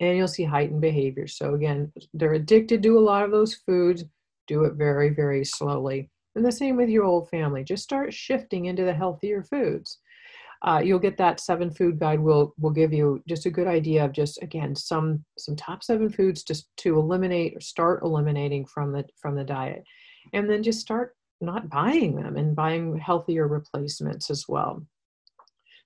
and 0.00 0.16
you'll 0.16 0.28
see 0.28 0.44
heightened 0.44 0.80
behavior. 0.80 1.26
So 1.26 1.54
again, 1.54 1.92
they're 2.14 2.34
addicted 2.34 2.82
to 2.82 2.98
a 2.98 3.00
lot 3.00 3.24
of 3.24 3.30
those 3.30 3.54
foods. 3.54 4.04
Do 4.46 4.64
it 4.64 4.74
very, 4.74 5.10
very 5.10 5.44
slowly. 5.44 6.10
And 6.36 6.44
the 6.44 6.52
same 6.52 6.76
with 6.76 6.88
your 6.88 7.04
old 7.04 7.28
family. 7.30 7.64
Just 7.64 7.82
start 7.82 8.12
shifting 8.14 8.66
into 8.66 8.84
the 8.84 8.94
healthier 8.94 9.42
foods. 9.42 9.98
Uh, 10.62 10.80
you'll 10.84 10.98
get 10.98 11.16
that 11.16 11.40
seven 11.40 11.70
food 11.70 11.98
guide 11.98 12.20
will 12.20 12.54
will 12.58 12.70
give 12.70 12.92
you 12.92 13.22
just 13.28 13.46
a 13.46 13.50
good 13.50 13.66
idea 13.66 14.04
of 14.04 14.12
just 14.12 14.42
again 14.42 14.74
some 14.74 15.22
some 15.36 15.54
top 15.54 15.82
seven 15.82 16.08
foods 16.08 16.42
just 16.42 16.68
to 16.78 16.98
eliminate 16.98 17.54
or 17.56 17.60
start 17.60 18.02
eliminating 18.02 18.64
from 18.64 18.92
the 18.92 19.04
from 19.20 19.34
the 19.34 19.44
diet 19.44 19.84
and 20.32 20.48
then 20.48 20.62
just 20.62 20.80
start 20.80 21.14
not 21.42 21.68
buying 21.68 22.16
them 22.16 22.36
and 22.36 22.56
buying 22.56 22.96
healthier 22.96 23.46
replacements 23.46 24.30
as 24.30 24.46
well 24.48 24.82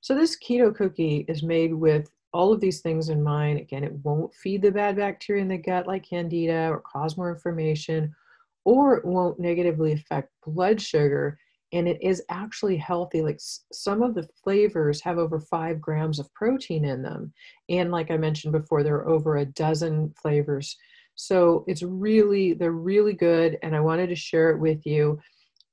so 0.00 0.14
this 0.14 0.38
keto 0.38 0.72
cookie 0.72 1.24
is 1.28 1.42
made 1.42 1.74
with 1.74 2.08
all 2.32 2.52
of 2.52 2.60
these 2.60 2.80
things 2.80 3.08
in 3.08 3.22
mind. 3.22 3.58
Again, 3.58 3.84
it 3.84 3.92
won't 4.04 4.34
feed 4.34 4.62
the 4.62 4.70
bad 4.70 4.96
bacteria 4.96 5.42
in 5.42 5.48
the 5.48 5.58
gut 5.58 5.86
like 5.86 6.08
candida 6.08 6.68
or 6.68 6.80
cause 6.80 7.16
more 7.16 7.32
inflammation, 7.32 8.14
or 8.64 8.96
it 8.96 9.04
won't 9.04 9.40
negatively 9.40 9.92
affect 9.92 10.30
blood 10.44 10.80
sugar. 10.80 11.38
And 11.72 11.86
it 11.86 12.02
is 12.02 12.22
actually 12.28 12.76
healthy. 12.76 13.22
Like 13.22 13.38
some 13.72 14.02
of 14.02 14.14
the 14.14 14.28
flavors 14.42 15.00
have 15.02 15.18
over 15.18 15.40
five 15.40 15.80
grams 15.80 16.18
of 16.18 16.32
protein 16.34 16.84
in 16.84 17.02
them. 17.02 17.32
And 17.68 17.92
like 17.92 18.10
I 18.10 18.16
mentioned 18.16 18.52
before, 18.52 18.82
there 18.82 18.96
are 18.96 19.08
over 19.08 19.36
a 19.36 19.46
dozen 19.46 20.12
flavors. 20.20 20.76
So 21.14 21.64
it's 21.68 21.82
really, 21.82 22.54
they're 22.54 22.72
really 22.72 23.12
good. 23.12 23.58
And 23.62 23.76
I 23.76 23.80
wanted 23.80 24.08
to 24.08 24.16
share 24.16 24.50
it 24.50 24.58
with 24.58 24.84
you. 24.84 25.20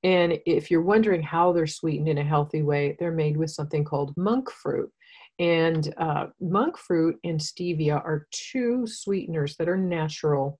And 0.03 0.37
if 0.45 0.69
you're 0.69 0.81
wondering 0.81 1.23
how 1.23 1.51
they're 1.51 1.65
sweetened 1.65 2.07
in 2.07 2.19
a 2.19 2.23
healthy 2.23 2.61
way, 2.61 2.95
they're 2.99 3.11
made 3.11 3.35
with 3.35 3.49
something 3.49 3.83
called 3.83 4.13
monk 4.15 4.51
fruit. 4.51 4.91
And 5.39 5.93
uh, 5.97 6.27
monk 6.39 6.77
fruit 6.77 7.17
and 7.23 7.39
stevia 7.39 7.95
are 7.95 8.27
two 8.31 8.85
sweeteners 8.85 9.55
that 9.57 9.69
are 9.69 9.77
natural 9.77 10.59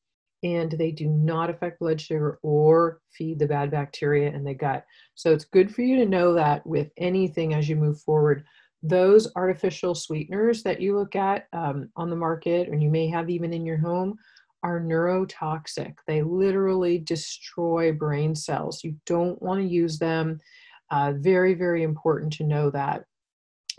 and 0.55 0.71
they 0.71 0.91
do 0.91 1.07
not 1.07 1.49
affect 1.49 1.79
blood 1.79 1.99
sugar 1.99 2.39
or 2.41 3.01
feed 3.11 3.39
the 3.39 3.47
bad 3.47 3.71
bacteria 3.71 4.31
in 4.31 4.43
the 4.43 4.53
gut. 4.53 4.85
So 5.15 5.33
it's 5.33 5.45
good 5.45 5.73
for 5.73 5.81
you 5.81 5.97
to 5.97 6.05
know 6.05 6.33
that 6.33 6.65
with 6.65 6.89
anything 6.97 7.53
as 7.53 7.67
you 7.67 7.75
move 7.75 7.99
forward. 8.01 8.45
Those 8.83 9.31
artificial 9.35 9.95
sweeteners 9.95 10.63
that 10.63 10.79
you 10.79 10.97
look 10.97 11.15
at 11.15 11.47
um, 11.51 11.89
on 11.95 12.09
the 12.09 12.15
market 12.15 12.69
and 12.69 12.81
you 12.81 12.89
may 12.89 13.07
have 13.09 13.29
even 13.29 13.51
in 13.53 13.65
your 13.65 13.77
home 13.77 14.17
are 14.63 14.79
neurotoxic. 14.79 15.95
They 16.07 16.21
literally 16.21 16.99
destroy 16.99 17.91
brain 17.91 18.35
cells. 18.35 18.83
You 18.83 18.95
don't 19.05 19.41
want 19.41 19.59
to 19.61 19.67
use 19.67 19.99
them. 19.99 20.39
Uh, 20.89 21.13
very, 21.17 21.53
very 21.53 21.83
important 21.83 22.31
to 22.33 22.43
know 22.43 22.69
that 22.69 23.03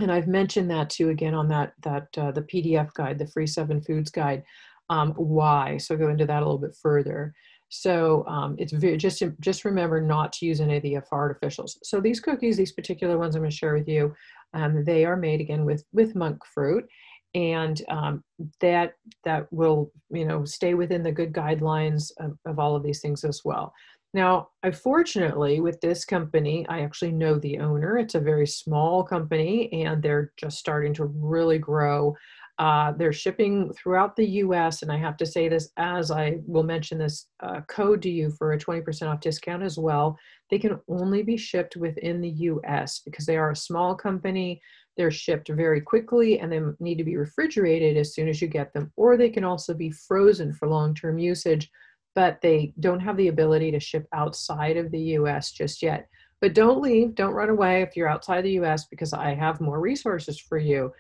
and 0.01 0.13
I've 0.13 0.29
mentioned 0.29 0.71
that 0.71 0.91
too 0.91 1.09
again 1.09 1.35
on 1.35 1.49
that 1.49 1.73
that 1.83 2.09
uh, 2.17 2.31
the 2.31 2.43
PDF 2.43 2.93
guide, 2.95 3.19
the 3.19 3.27
free 3.27 3.47
seven 3.47 3.81
foods 3.81 4.11
guide. 4.11 4.45
Um, 4.91 5.13
why? 5.13 5.77
So 5.79 5.97
go 5.97 6.09
into 6.09 6.27
that 6.27 6.43
a 6.43 6.47
little 6.47 6.59
bit 6.59 6.77
further. 6.81 7.35
So 7.69 8.25
um, 8.27 8.57
it's 8.59 8.73
very, 8.73 8.97
just 8.97 9.23
just 9.41 9.65
remember 9.65 10.01
not 10.01 10.33
to 10.35 10.47
use 10.47 10.61
any 10.61 10.77
of 10.77 10.83
the 10.83 10.97
artificials. 11.13 11.77
So 11.83 12.01
these 12.01 12.21
cookies, 12.21 12.57
these 12.57 12.73
particular 12.73 13.19
ones 13.19 13.35
I'm 13.35 13.43
going 13.43 13.51
to 13.51 13.57
share 13.57 13.75
with 13.75 13.89
you, 13.89 14.15
um, 14.55 14.85
they 14.85 15.05
are 15.05 15.17
made 15.17 15.41
again 15.41 15.65
with 15.65 15.85
with 15.93 16.15
monk 16.15 16.43
fruit, 16.47 16.89
and 17.35 17.83
um, 17.89 18.25
that 18.61 18.95
that 19.25 19.53
will 19.53 19.93
you 20.11 20.25
know 20.25 20.45
stay 20.45 20.75
within 20.75 21.03
the 21.03 21.13
good 21.13 21.33
guidelines 21.33 22.11
of, 22.19 22.39
of 22.47 22.59
all 22.59 22.75
of 22.75 22.83
these 22.83 23.01
things 23.01 23.23
as 23.25 23.43
well. 23.45 23.75
Now, 24.15 24.49
I 24.63 24.71
fortunately, 24.71 25.61
with 25.61 25.81
this 25.83 26.05
company, 26.07 26.67
I 26.69 26.81
actually 26.81 27.13
know 27.13 27.39
the 27.39 27.59
owner. 27.59 27.99
It's 27.99 28.15
a 28.15 28.21
very 28.21 28.47
small 28.47 29.05
company 29.05 29.71
and 29.85 30.03
they're 30.03 30.33
just 30.39 30.59
starting 30.59 30.95
to 30.95 31.05
really 31.05 31.59
grow. 31.59 32.17
Uh, 32.59 32.93
they're 32.93 33.13
shipping 33.13 33.73
throughout 33.73 34.17
the 34.17 34.27
US, 34.43 34.83
and 34.83 34.91
I 34.91 34.97
have 34.99 35.17
to 35.19 35.27
say 35.27 35.49
this 35.49 35.71
as 35.77 36.11
I 36.11 36.39
will 36.47 36.65
mention 36.65 36.99
this 36.99 37.27
uh, 37.41 37.61
code 37.69 38.03
to 38.03 38.11
you 38.11 38.31
for 38.31 38.53
a 38.53 38.59
20% 38.59 39.09
off 39.09 39.21
discount 39.21 39.63
as 39.63 39.79
well. 39.79 40.19
They 40.51 40.59
can 40.59 40.81
only 40.89 41.23
be 41.23 41.37
shipped 41.37 41.77
within 41.77 42.21
the 42.21 42.31
US 42.31 43.01
because 43.05 43.27
they 43.27 43.37
are 43.37 43.53
a 43.53 43.57
small 43.57 43.95
company. 43.95 44.61
They're 44.97 45.13
shipped 45.13 45.49
very 45.49 45.81
quickly 45.81 46.41
and 46.41 46.51
they 46.51 46.61
need 46.81 46.99
to 46.99 47.05
be 47.05 47.17
refrigerated 47.17 47.97
as 47.97 48.15
soon 48.15 48.29
as 48.29 48.43
you 48.43 48.49
get 48.49 48.73
them, 48.73 48.93
or 48.97 49.17
they 49.17 49.31
can 49.31 49.45
also 49.45 49.73
be 49.73 49.91
frozen 49.91 50.53
for 50.53 50.69
long 50.69 50.95
term 50.95 51.19
usage 51.19 51.71
but 52.19 52.41
they 52.41 52.73
don't 52.81 52.99
have 52.99 53.17
the 53.17 53.29
ability 53.29 53.71
to 53.71 53.79
ship 53.79 54.05
outside 54.13 54.77
of 54.77 54.91
the 54.91 54.99
US 55.19 55.53
just 55.53 55.81
yet. 55.85 56.09
But 56.41 56.53
don't 56.53 56.81
leave, 56.81 57.15
don't 57.15 57.33
run 57.33 57.49
away 57.49 57.83
if 57.83 57.97
you're 57.97 58.09
outside 58.09 58.43
the 58.43 58.59
US 58.59 58.87
because 58.87 59.13
I 59.13 59.35
have 59.37 59.61
more 59.61 59.79
resources 59.79 60.37
for 60.37 60.59
you. 60.59 60.93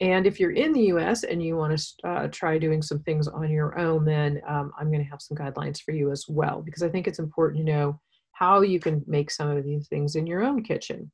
And 0.00 0.26
if 0.26 0.40
you're 0.40 0.52
in 0.52 0.72
the 0.72 0.84
US 0.94 1.24
and 1.24 1.42
you 1.42 1.56
want 1.56 1.78
to 1.78 2.08
uh, 2.08 2.28
try 2.28 2.58
doing 2.58 2.80
some 2.80 3.00
things 3.00 3.28
on 3.28 3.50
your 3.50 3.78
own, 3.78 4.04
then 4.04 4.40
um, 4.48 4.72
I'm 4.78 4.90
going 4.90 5.04
to 5.04 5.10
have 5.10 5.20
some 5.20 5.36
guidelines 5.36 5.82
for 5.82 5.92
you 5.92 6.10
as 6.10 6.24
well 6.28 6.62
because 6.62 6.82
I 6.82 6.88
think 6.88 7.06
it's 7.06 7.18
important 7.18 7.66
to 7.66 7.72
know 7.72 8.00
how 8.32 8.62
you 8.62 8.80
can 8.80 9.04
make 9.06 9.30
some 9.30 9.50
of 9.50 9.64
these 9.64 9.88
things 9.88 10.16
in 10.16 10.26
your 10.26 10.42
own 10.42 10.62
kitchen. 10.62 11.10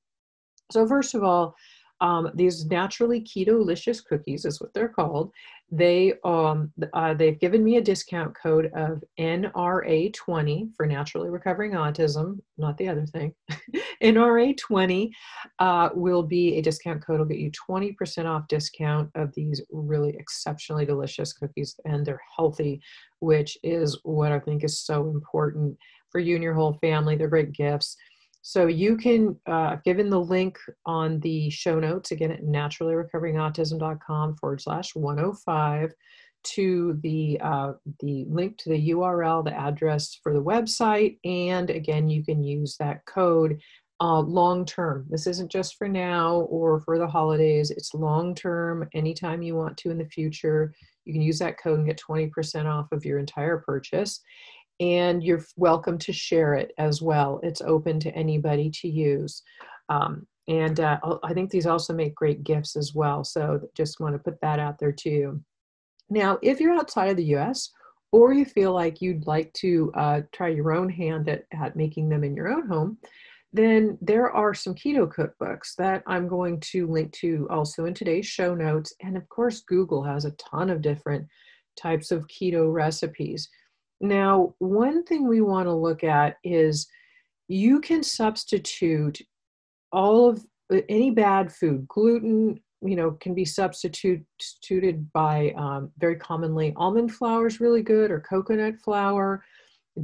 So, 0.70 0.86
first 0.86 1.14
of 1.14 1.24
all, 1.24 1.54
um, 2.00 2.30
these 2.34 2.66
naturally 2.66 3.20
keto-licious 3.20 4.00
cookies 4.00 4.44
is 4.44 4.60
what 4.60 4.72
they're 4.74 4.88
called. 4.88 5.32
They 5.70 6.14
um, 6.24 6.72
uh, 6.92 7.14
they've 7.14 7.40
given 7.40 7.64
me 7.64 7.76
a 7.76 7.82
discount 7.82 8.36
code 8.40 8.70
of 8.76 9.02
NRA20 9.18 10.74
for 10.76 10.86
naturally 10.86 11.28
recovering 11.28 11.72
autism, 11.72 12.38
not 12.56 12.78
the 12.78 12.88
other 12.88 13.04
thing. 13.04 13.34
NRA20 14.02 15.10
uh, 15.58 15.88
will 15.94 16.22
be 16.22 16.56
a 16.56 16.62
discount 16.62 17.04
code. 17.04 17.18
will 17.18 17.26
get 17.26 17.38
you 17.38 17.50
20% 17.68 18.26
off 18.26 18.46
discount 18.46 19.10
of 19.16 19.34
these 19.34 19.60
really 19.72 20.14
exceptionally 20.16 20.86
delicious 20.86 21.32
cookies, 21.32 21.74
and 21.84 22.06
they're 22.06 22.22
healthy, 22.36 22.80
which 23.18 23.58
is 23.64 23.98
what 24.04 24.30
I 24.30 24.38
think 24.38 24.62
is 24.62 24.80
so 24.80 25.08
important 25.10 25.76
for 26.10 26.20
you 26.20 26.36
and 26.36 26.44
your 26.44 26.54
whole 26.54 26.78
family. 26.80 27.16
They're 27.16 27.26
great 27.26 27.52
gifts. 27.52 27.96
So 28.48 28.68
you 28.68 28.96
can, 28.96 29.36
uh, 29.46 29.78
given 29.84 30.08
the 30.08 30.20
link 30.20 30.56
on 30.84 31.18
the 31.18 31.50
show 31.50 31.80
notes, 31.80 32.12
again 32.12 32.30
at 32.30 32.44
naturallyrecoveringautism.com 32.44 34.36
forward 34.36 34.60
slash 34.60 34.94
105 34.94 35.92
to 36.44 37.00
the, 37.02 37.40
uh, 37.42 37.72
the 37.98 38.24
link 38.28 38.56
to 38.58 38.68
the 38.68 38.90
URL, 38.90 39.44
the 39.44 39.52
address 39.52 40.20
for 40.22 40.32
the 40.32 40.40
website. 40.40 41.18
And 41.24 41.70
again, 41.70 42.08
you 42.08 42.24
can 42.24 42.40
use 42.40 42.76
that 42.76 43.04
code 43.04 43.60
uh, 44.00 44.20
long 44.20 44.64
term. 44.64 45.06
This 45.10 45.26
isn't 45.26 45.50
just 45.50 45.74
for 45.74 45.88
now 45.88 46.42
or 46.42 46.80
for 46.82 46.98
the 46.98 47.08
holidays. 47.08 47.72
It's 47.72 47.94
long 47.94 48.32
term. 48.32 48.88
Anytime 48.94 49.42
you 49.42 49.56
want 49.56 49.76
to 49.78 49.90
in 49.90 49.98
the 49.98 50.06
future, 50.06 50.72
you 51.04 51.12
can 51.12 51.22
use 51.22 51.40
that 51.40 51.58
code 51.58 51.80
and 51.80 51.88
get 51.88 52.00
20% 52.00 52.66
off 52.66 52.92
of 52.92 53.04
your 53.04 53.18
entire 53.18 53.58
purchase 53.58 54.20
and 54.80 55.22
you're 55.22 55.44
welcome 55.56 55.98
to 55.98 56.12
share 56.12 56.54
it 56.54 56.72
as 56.78 57.00
well. 57.00 57.40
It's 57.42 57.62
open 57.62 57.98
to 58.00 58.14
anybody 58.14 58.70
to 58.70 58.88
use. 58.88 59.42
Um, 59.88 60.26
and 60.48 60.78
uh, 60.80 60.98
I 61.24 61.32
think 61.32 61.50
these 61.50 61.66
also 61.66 61.92
make 61.92 62.14
great 62.14 62.44
gifts 62.44 62.76
as 62.76 62.94
well. 62.94 63.24
So 63.24 63.60
just 63.74 64.00
want 64.00 64.14
to 64.14 64.18
put 64.18 64.40
that 64.40 64.60
out 64.60 64.78
there 64.78 64.92
too. 64.92 65.40
Now, 66.08 66.38
if 66.42 66.60
you're 66.60 66.74
outside 66.74 67.10
of 67.10 67.16
the 67.16 67.34
US 67.36 67.70
or 68.12 68.32
you 68.32 68.44
feel 68.44 68.72
like 68.72 69.02
you'd 69.02 69.26
like 69.26 69.52
to 69.54 69.90
uh, 69.94 70.20
try 70.32 70.48
your 70.48 70.72
own 70.72 70.88
hand 70.88 71.28
at, 71.28 71.44
at 71.52 71.74
making 71.74 72.08
them 72.08 72.22
in 72.22 72.36
your 72.36 72.48
own 72.48 72.68
home, 72.68 72.98
then 73.52 73.96
there 74.00 74.30
are 74.30 74.54
some 74.54 74.74
keto 74.74 75.10
cookbooks 75.10 75.74
that 75.76 76.02
I'm 76.06 76.28
going 76.28 76.60
to 76.60 76.86
link 76.86 77.12
to 77.14 77.46
also 77.50 77.86
in 77.86 77.94
today's 77.94 78.26
show 78.26 78.54
notes. 78.54 78.92
And 79.02 79.16
of 79.16 79.28
course, 79.28 79.60
Google 79.60 80.04
has 80.04 80.24
a 80.24 80.32
ton 80.32 80.70
of 80.70 80.82
different 80.82 81.26
types 81.76 82.10
of 82.10 82.26
keto 82.28 82.72
recipes. 82.72 83.48
Now, 84.00 84.54
one 84.58 85.04
thing 85.04 85.26
we 85.26 85.40
want 85.40 85.66
to 85.66 85.72
look 85.72 86.04
at 86.04 86.36
is 86.44 86.86
you 87.48 87.80
can 87.80 88.02
substitute 88.02 89.20
all 89.92 90.28
of 90.28 90.44
uh, 90.72 90.80
any 90.88 91.10
bad 91.10 91.52
food, 91.52 91.86
gluten, 91.88 92.60
you 92.82 92.96
know, 92.96 93.12
can 93.12 93.34
be 93.34 93.44
substituted 93.44 95.12
by 95.12 95.52
um, 95.56 95.90
very 95.98 96.16
commonly 96.16 96.74
almond 96.76 97.14
flour 97.14 97.46
is 97.46 97.60
really 97.60 97.82
good 97.82 98.10
or 98.10 98.20
coconut 98.20 98.74
flour. 98.82 99.42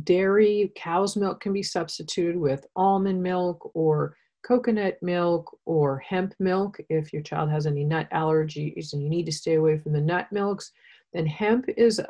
Dairy, 0.05 0.73
cow's 0.75 1.17
milk 1.17 1.41
can 1.41 1.53
be 1.53 1.63
substituted 1.63 2.37
with 2.37 2.67
almond 2.77 3.23
milk 3.23 3.71
or 3.75 4.17
coconut 4.43 4.99
milk 5.03 5.57
or 5.67 5.99
hemp 5.99 6.35
milk 6.39 6.81
if 6.89 7.13
your 7.13 7.23
child 7.23 7.51
has 7.51 7.67
any 7.67 7.85
nut 7.85 8.09
allergies 8.13 8.93
and 8.93 9.03
you 9.03 9.09
need 9.09 9.27
to 9.27 9.33
stay 9.33 9.55
away 9.55 9.79
from 9.79 9.93
the 9.93 10.01
nut 10.01 10.27
milks 10.33 10.73
And 11.15 11.29
hemp 11.29 11.67
is 11.77 12.01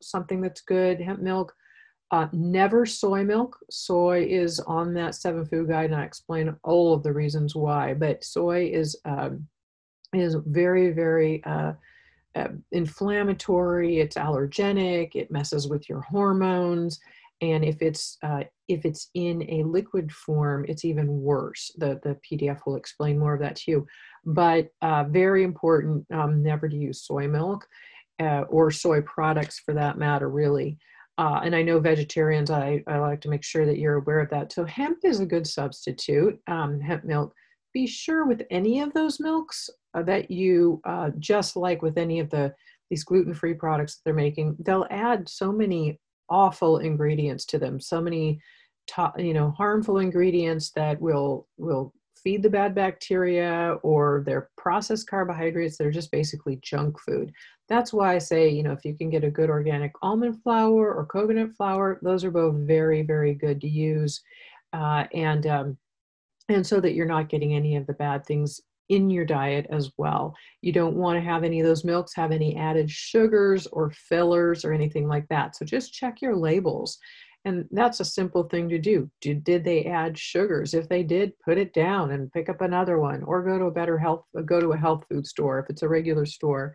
something 0.00 0.40
that's 0.40 0.60
good, 0.60 1.00
hemp 1.00 1.20
milk. 1.20 1.54
Uh, 2.12 2.26
never 2.32 2.84
soy 2.84 3.22
milk. 3.22 3.56
Soy 3.70 4.26
is 4.28 4.58
on 4.60 4.92
that 4.94 5.14
seven 5.14 5.46
food 5.46 5.68
guide, 5.68 5.92
and 5.92 6.00
I 6.00 6.04
explain 6.04 6.54
all 6.64 6.92
of 6.92 7.02
the 7.04 7.12
reasons 7.12 7.54
why. 7.54 7.94
But 7.94 8.24
soy 8.24 8.70
is 8.72 9.00
um, 9.04 9.46
is 10.12 10.36
very, 10.46 10.90
very 10.90 11.42
uh, 11.44 11.74
uh, 12.34 12.48
inflammatory. 12.72 14.00
It's 14.00 14.16
allergenic. 14.16 15.14
It 15.14 15.30
messes 15.30 15.68
with 15.68 15.88
your 15.88 16.00
hormones, 16.00 16.98
and 17.40 17.64
if 17.64 17.80
it's 17.80 18.18
uh, 18.24 18.42
if 18.66 18.84
it's 18.84 19.10
in 19.14 19.48
a 19.48 19.62
liquid 19.62 20.10
form, 20.10 20.66
it's 20.68 20.84
even 20.84 21.06
worse. 21.08 21.70
The 21.78 22.00
the 22.02 22.18
PDF 22.28 22.60
will 22.66 22.74
explain 22.74 23.20
more 23.20 23.34
of 23.34 23.40
that 23.40 23.54
to 23.56 23.70
you. 23.70 23.86
But 24.24 24.70
uh, 24.82 25.04
very 25.04 25.44
important, 25.44 26.06
um, 26.12 26.42
never 26.42 26.68
to 26.68 26.76
use 26.76 27.02
soy 27.02 27.28
milk 27.28 27.68
uh, 28.20 28.42
or 28.48 28.70
soy 28.70 29.00
products 29.02 29.58
for 29.58 29.74
that 29.74 29.98
matter, 29.98 30.28
really. 30.28 30.78
Uh, 31.18 31.40
and 31.44 31.54
I 31.54 31.62
know 31.62 31.80
vegetarians, 31.80 32.50
I, 32.50 32.82
I 32.86 32.98
like 32.98 33.20
to 33.22 33.28
make 33.28 33.44
sure 33.44 33.66
that 33.66 33.78
you're 33.78 33.96
aware 33.96 34.20
of 34.20 34.30
that. 34.30 34.52
So 34.52 34.64
hemp 34.64 34.98
is 35.04 35.20
a 35.20 35.26
good 35.26 35.46
substitute, 35.46 36.38
um, 36.46 36.80
hemp 36.80 37.04
milk. 37.04 37.34
Be 37.74 37.86
sure 37.86 38.26
with 38.26 38.42
any 38.50 38.80
of 38.80 38.92
those 38.94 39.20
milks 39.20 39.68
uh, 39.94 40.02
that 40.04 40.30
you, 40.30 40.80
uh, 40.84 41.10
just 41.18 41.56
like 41.56 41.82
with 41.82 41.98
any 41.98 42.20
of 42.20 42.30
the 42.30 42.54
these 42.90 43.04
gluten-free 43.04 43.54
products 43.54 43.94
that 43.94 44.00
they're 44.04 44.14
making, 44.14 44.56
they'll 44.60 44.86
add 44.90 45.28
so 45.28 45.52
many 45.52 46.00
awful 46.28 46.78
ingredients 46.78 47.44
to 47.44 47.56
them, 47.56 47.78
so 47.78 48.00
many, 48.00 48.40
you 49.16 49.32
know, 49.32 49.52
harmful 49.52 49.98
ingredients 49.98 50.72
that 50.72 51.00
will 51.00 51.46
will 51.56 51.92
feed 52.22 52.42
the 52.42 52.50
bad 52.50 52.74
bacteria 52.74 53.76
or 53.82 54.22
they're 54.26 54.50
processed 54.56 55.08
carbohydrates 55.08 55.76
they're 55.76 55.90
just 55.90 56.10
basically 56.10 56.58
junk 56.62 56.98
food 57.00 57.32
that's 57.68 57.92
why 57.92 58.14
i 58.14 58.18
say 58.18 58.48
you 58.48 58.62
know 58.62 58.72
if 58.72 58.84
you 58.84 58.96
can 58.96 59.10
get 59.10 59.24
a 59.24 59.30
good 59.30 59.50
organic 59.50 59.92
almond 60.02 60.40
flour 60.42 60.94
or 60.94 61.06
coconut 61.06 61.50
flour 61.56 61.98
those 62.02 62.24
are 62.24 62.30
both 62.30 62.54
very 62.54 63.02
very 63.02 63.34
good 63.34 63.60
to 63.60 63.68
use 63.68 64.20
uh, 64.72 65.04
and 65.14 65.46
um, 65.46 65.76
and 66.48 66.66
so 66.66 66.80
that 66.80 66.94
you're 66.94 67.06
not 67.06 67.28
getting 67.28 67.54
any 67.54 67.76
of 67.76 67.86
the 67.86 67.92
bad 67.94 68.24
things 68.24 68.60
in 68.88 69.08
your 69.08 69.24
diet 69.24 69.66
as 69.70 69.92
well. 69.96 70.34
You 70.62 70.72
don't 70.72 70.96
want 70.96 71.16
to 71.16 71.24
have 71.24 71.44
any 71.44 71.60
of 71.60 71.66
those 71.66 71.84
milks 71.84 72.14
have 72.16 72.32
any 72.32 72.56
added 72.56 72.90
sugars 72.90 73.68
or 73.68 73.92
fillers 73.92 74.64
or 74.64 74.72
anything 74.72 75.06
like 75.06 75.28
that. 75.28 75.54
So 75.54 75.64
just 75.64 75.94
check 75.94 76.20
your 76.20 76.34
labels 76.34 76.98
and 77.44 77.66
that's 77.70 78.00
a 78.00 78.04
simple 78.04 78.44
thing 78.44 78.68
to 78.68 78.78
do. 78.78 79.10
Did, 79.20 79.44
did 79.44 79.64
they 79.64 79.84
add 79.84 80.18
sugars? 80.18 80.74
If 80.74 80.88
they 80.88 81.02
did, 81.02 81.32
put 81.44 81.56
it 81.56 81.72
down 81.72 82.10
and 82.10 82.32
pick 82.32 82.48
up 82.48 82.60
another 82.60 82.98
one 82.98 83.22
or 83.22 83.42
go 83.42 83.58
to 83.58 83.64
a 83.66 83.70
better 83.70 83.98
health, 83.98 84.24
go 84.44 84.60
to 84.60 84.72
a 84.72 84.76
health 84.76 85.04
food 85.08 85.26
store 85.26 85.58
if 85.58 85.70
it's 85.70 85.82
a 85.82 85.88
regular 85.88 86.26
store. 86.26 86.74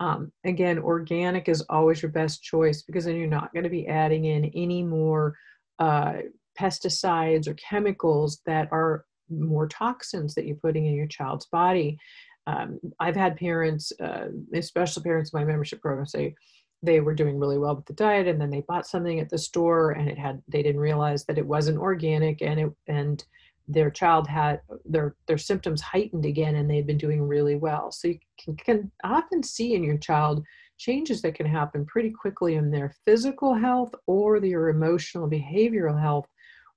Um, 0.00 0.32
again, 0.44 0.78
organic 0.78 1.48
is 1.48 1.62
always 1.68 2.02
your 2.02 2.10
best 2.10 2.42
choice 2.42 2.82
because 2.82 3.04
then 3.04 3.16
you're 3.16 3.28
not 3.28 3.52
going 3.52 3.64
to 3.64 3.70
be 3.70 3.86
adding 3.86 4.24
in 4.24 4.46
any 4.46 4.82
more 4.82 5.36
uh, 5.78 6.14
pesticides 6.58 7.46
or 7.46 7.54
chemicals 7.54 8.40
that 8.46 8.68
are 8.72 9.04
more 9.28 9.68
toxins 9.68 10.34
that 10.34 10.46
you're 10.46 10.56
putting 10.56 10.86
in 10.86 10.94
your 10.94 11.06
child's 11.06 11.46
body. 11.46 11.98
Um, 12.46 12.80
I've 12.98 13.14
had 13.14 13.36
parents, 13.36 13.92
uh, 14.02 14.28
especially 14.54 15.04
parents 15.04 15.30
in 15.32 15.38
my 15.38 15.44
membership 15.44 15.80
program, 15.80 16.06
say, 16.06 16.34
they 16.82 17.00
were 17.00 17.14
doing 17.14 17.38
really 17.38 17.58
well 17.58 17.76
with 17.76 17.86
the 17.86 17.92
diet 17.92 18.26
and 18.26 18.40
then 18.40 18.50
they 18.50 18.62
bought 18.66 18.86
something 18.86 19.20
at 19.20 19.28
the 19.28 19.38
store 19.38 19.92
and 19.92 20.08
it 20.08 20.18
had 20.18 20.42
they 20.48 20.62
didn't 20.62 20.80
realize 20.80 21.24
that 21.24 21.38
it 21.38 21.46
wasn't 21.46 21.78
organic 21.78 22.40
and 22.42 22.58
it 22.60 22.72
and 22.86 23.24
their 23.68 23.90
child 23.90 24.26
had 24.26 24.60
their 24.84 25.14
their 25.28 25.38
symptoms 25.38 25.80
heightened 25.80 26.24
again 26.24 26.56
and 26.56 26.68
they'd 26.68 26.86
been 26.86 26.98
doing 26.98 27.22
really 27.22 27.54
well. 27.54 27.92
So 27.92 28.08
you 28.08 28.18
can, 28.42 28.56
can 28.56 28.92
often 29.04 29.42
see 29.42 29.74
in 29.74 29.84
your 29.84 29.98
child 29.98 30.44
changes 30.78 31.22
that 31.22 31.34
can 31.34 31.46
happen 31.46 31.84
pretty 31.86 32.10
quickly 32.10 32.54
in 32.54 32.70
their 32.70 32.94
physical 33.04 33.54
health 33.54 33.94
or 34.06 34.40
their 34.40 34.70
emotional 34.70 35.28
behavioral 35.28 36.00
health 36.00 36.26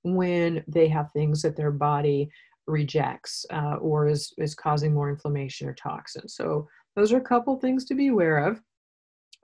when 0.02 0.62
they 0.68 0.88
have 0.88 1.10
things 1.12 1.42
that 1.42 1.56
their 1.56 1.72
body 1.72 2.30
rejects 2.66 3.44
uh, 3.50 3.76
or 3.76 4.06
is 4.06 4.32
is 4.38 4.54
causing 4.54 4.92
more 4.92 5.10
inflammation 5.10 5.68
or 5.68 5.74
toxins. 5.74 6.34
So 6.36 6.68
those 6.94 7.12
are 7.12 7.18
a 7.18 7.28
couple 7.28 7.58
things 7.58 7.84
to 7.86 7.94
be 7.94 8.08
aware 8.08 8.46
of 8.46 8.60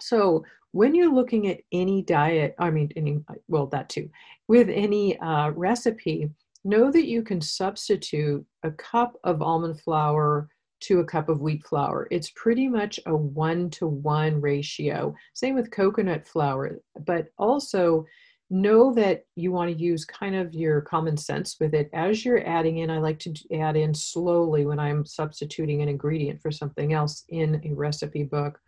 so 0.00 0.44
when 0.72 0.94
you're 0.94 1.12
looking 1.12 1.48
at 1.48 1.60
any 1.72 2.02
diet, 2.02 2.54
I 2.58 2.70
mean, 2.70 2.90
any, 2.96 3.20
well, 3.48 3.66
that 3.68 3.88
too, 3.88 4.08
with 4.48 4.68
any 4.68 5.18
uh, 5.18 5.50
recipe, 5.50 6.30
know 6.64 6.90
that 6.90 7.06
you 7.06 7.22
can 7.22 7.40
substitute 7.40 8.44
a 8.62 8.70
cup 8.72 9.14
of 9.24 9.42
almond 9.42 9.80
flour 9.80 10.48
to 10.80 11.00
a 11.00 11.04
cup 11.04 11.28
of 11.28 11.40
wheat 11.40 11.66
flour. 11.66 12.06
It's 12.10 12.30
pretty 12.36 12.68
much 12.68 12.98
a 13.06 13.14
one 13.14 13.70
to 13.70 13.86
one 13.86 14.40
ratio. 14.40 15.14
Same 15.34 15.54
with 15.54 15.70
coconut 15.70 16.26
flour, 16.26 16.80
but 17.04 17.26
also 17.38 18.06
know 18.50 18.92
that 18.94 19.24
you 19.36 19.52
want 19.52 19.70
to 19.70 19.82
use 19.82 20.04
kind 20.04 20.34
of 20.34 20.52
your 20.54 20.80
common 20.80 21.16
sense 21.16 21.56
with 21.60 21.74
it 21.74 21.88
as 21.92 22.24
you're 22.24 22.46
adding 22.46 22.78
in. 22.78 22.90
I 22.90 22.98
like 22.98 23.18
to 23.20 23.34
add 23.54 23.76
in 23.76 23.94
slowly 23.94 24.66
when 24.66 24.78
I'm 24.78 25.06
substituting 25.06 25.82
an 25.82 25.88
ingredient 25.88 26.42
for 26.42 26.50
something 26.50 26.92
else 26.92 27.24
in 27.28 27.60
a 27.64 27.74
recipe 27.74 28.24
book 28.24 28.58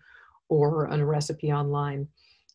or 0.52 0.88
on 0.88 1.00
a 1.00 1.06
recipe 1.06 1.50
online. 1.50 2.06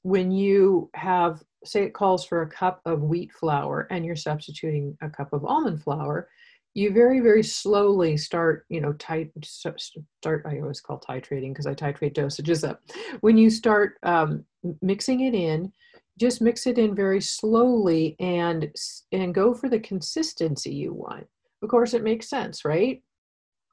When 0.03 0.31
you 0.31 0.89
have, 0.93 1.41
say, 1.65 1.83
it 1.83 1.93
calls 1.93 2.23
for 2.25 2.43
a 2.43 2.49
cup 2.49 2.81
of 2.85 3.01
wheat 3.01 3.31
flour 3.33 3.87
and 3.89 4.05
you're 4.05 4.15
substituting 4.15 4.95
a 5.01 5.09
cup 5.09 5.33
of 5.33 5.43
almond 5.43 5.81
flour, 5.81 6.29
you 6.75 6.93
very, 6.93 7.19
very 7.21 7.41
slowly 7.41 8.15
start, 8.17 8.65
you 8.69 8.79
know, 8.79 8.93
tight, 8.93 9.31
start, 9.41 10.43
I 10.45 10.59
always 10.59 10.79
call 10.79 10.99
titrating 10.99 11.51
because 11.51 11.65
I 11.65 11.73
titrate 11.73 12.13
dosages 12.13 12.67
up. 12.67 12.81
When 13.21 13.35
you 13.35 13.49
start 13.49 13.95
um, 14.03 14.45
mixing 14.83 15.21
it 15.21 15.33
in, 15.33 15.73
just 16.19 16.39
mix 16.39 16.67
it 16.67 16.77
in 16.77 16.95
very 16.95 17.21
slowly 17.21 18.15
and 18.19 18.71
and 19.11 19.35
go 19.35 19.53
for 19.53 19.69
the 19.69 19.79
consistency 19.79 20.73
you 20.73 20.93
want. 20.93 21.27
Of 21.61 21.69
course, 21.69 21.93
it 21.93 22.03
makes 22.03 22.29
sense, 22.29 22.63
right? 22.65 23.01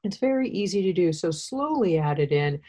It's 0.03 0.19
very 0.19 0.49
easy 0.51 0.83
to 0.83 0.93
do. 0.93 1.13
So 1.13 1.31
slowly 1.31 1.99
add 1.99 2.19
it 2.19 2.33
in. 2.33 2.61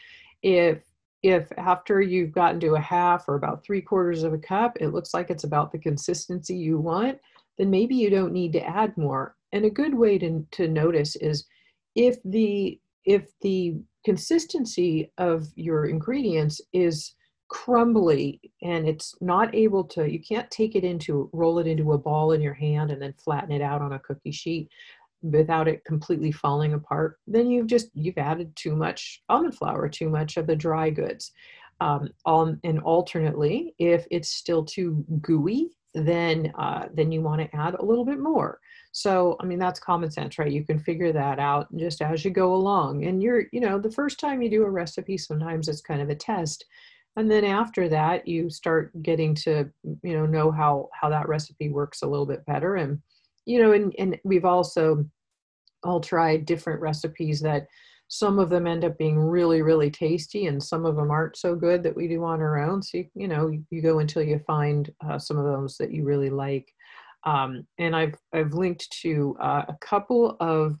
If 0.42 0.82
if 1.22 1.50
after 1.56 2.00
you've 2.00 2.32
gotten 2.32 2.60
to 2.60 2.74
a 2.74 2.80
half 2.80 3.28
or 3.28 3.34
about 3.34 3.64
three 3.64 3.80
quarters 3.80 4.22
of 4.22 4.32
a 4.32 4.38
cup, 4.38 4.76
it 4.80 4.88
looks 4.88 5.14
like 5.14 5.30
it's 5.30 5.44
about 5.44 5.72
the 5.72 5.78
consistency 5.78 6.56
you 6.56 6.78
want, 6.78 7.18
then 7.58 7.70
maybe 7.70 7.94
you 7.94 8.10
don't 8.10 8.32
need 8.32 8.52
to 8.52 8.66
add 8.66 8.96
more. 8.96 9.34
And 9.52 9.64
a 9.64 9.70
good 9.70 9.94
way 9.94 10.18
to, 10.18 10.46
to 10.52 10.68
notice 10.68 11.16
is 11.16 11.46
if 11.94 12.16
the 12.24 12.78
if 13.04 13.28
the 13.40 13.76
consistency 14.04 15.10
of 15.18 15.46
your 15.54 15.86
ingredients 15.86 16.60
is 16.72 17.14
crumbly 17.48 18.40
and 18.62 18.88
it's 18.88 19.14
not 19.20 19.54
able 19.54 19.84
to 19.84 20.10
you 20.10 20.20
can't 20.20 20.50
take 20.50 20.74
it 20.74 20.82
into 20.82 21.30
roll 21.32 21.60
it 21.60 21.66
into 21.66 21.92
a 21.92 21.98
ball 21.98 22.32
in 22.32 22.40
your 22.40 22.54
hand 22.54 22.90
and 22.90 23.00
then 23.00 23.14
flatten 23.22 23.52
it 23.52 23.62
out 23.62 23.80
on 23.80 23.92
a 23.92 23.98
cookie 24.00 24.32
sheet 24.32 24.68
without 25.22 25.68
it 25.68 25.84
completely 25.84 26.32
falling 26.32 26.74
apart, 26.74 27.18
then 27.26 27.50
you've 27.50 27.66
just 27.66 27.88
you've 27.94 28.18
added 28.18 28.54
too 28.56 28.76
much 28.76 29.22
almond 29.28 29.56
flour, 29.56 29.88
too 29.88 30.08
much 30.08 30.36
of 30.36 30.46
the 30.46 30.56
dry 30.56 30.90
goods. 30.90 31.32
Um, 31.80 32.08
um, 32.24 32.58
and 32.64 32.80
alternately, 32.80 33.74
if 33.78 34.06
it's 34.10 34.30
still 34.30 34.64
too 34.64 35.04
gooey, 35.20 35.70
then 35.94 36.52
uh, 36.58 36.86
then 36.94 37.12
you 37.12 37.20
want 37.20 37.40
to 37.42 37.56
add 37.56 37.74
a 37.74 37.84
little 37.84 38.04
bit 38.04 38.18
more. 38.18 38.60
So, 38.92 39.36
I 39.40 39.44
mean, 39.44 39.58
that's 39.58 39.78
common 39.78 40.10
sense, 40.10 40.38
right? 40.38 40.50
You 40.50 40.64
can 40.64 40.78
figure 40.78 41.12
that 41.12 41.38
out 41.38 41.66
just 41.76 42.00
as 42.00 42.24
you 42.24 42.30
go 42.30 42.54
along. 42.54 43.04
And 43.04 43.22
you're, 43.22 43.44
you 43.52 43.60
know, 43.60 43.78
the 43.78 43.90
first 43.90 44.18
time 44.18 44.40
you 44.40 44.50
do 44.50 44.62
a 44.62 44.70
recipe, 44.70 45.18
sometimes 45.18 45.68
it's 45.68 45.82
kind 45.82 46.00
of 46.00 46.08
a 46.08 46.14
test. 46.14 46.64
And 47.16 47.30
then 47.30 47.44
after 47.44 47.88
that, 47.90 48.26
you 48.26 48.48
start 48.48 49.02
getting 49.02 49.34
to, 49.36 49.70
you 50.02 50.14
know, 50.16 50.26
know 50.26 50.50
how 50.50 50.88
how 50.98 51.10
that 51.10 51.28
recipe 51.28 51.68
works 51.68 52.02
a 52.02 52.06
little 52.06 52.26
bit 52.26 52.44
better. 52.46 52.76
And, 52.76 53.00
you 53.46 53.62
know, 53.62 53.72
and, 53.72 53.94
and 53.98 54.18
we've 54.24 54.44
also 54.44 55.04
all 55.84 56.00
tried 56.00 56.44
different 56.44 56.80
recipes 56.80 57.40
that 57.40 57.66
some 58.08 58.38
of 58.38 58.50
them 58.50 58.66
end 58.66 58.84
up 58.84 58.96
being 58.98 59.18
really 59.18 59.62
really 59.62 59.90
tasty 59.90 60.46
and 60.46 60.62
some 60.62 60.84
of 60.84 60.94
them 60.94 61.10
aren't 61.10 61.36
so 61.36 61.56
good 61.56 61.82
that 61.82 61.94
we 61.94 62.06
do 62.06 62.22
on 62.24 62.40
our 62.40 62.58
own. 62.58 62.82
So 62.82 62.98
you, 62.98 63.06
you 63.14 63.28
know 63.28 63.50
you 63.70 63.82
go 63.82 64.00
until 64.00 64.22
you 64.22 64.38
find 64.46 64.90
uh, 65.08 65.18
some 65.18 65.38
of 65.38 65.44
those 65.44 65.76
that 65.78 65.92
you 65.92 66.04
really 66.04 66.30
like. 66.30 66.68
Um, 67.24 67.66
and 67.78 67.96
i've 67.96 68.14
i've 68.32 68.52
linked 68.52 68.88
to 69.02 69.36
uh, 69.40 69.64
a 69.68 69.76
couple 69.80 70.36
of 70.40 70.76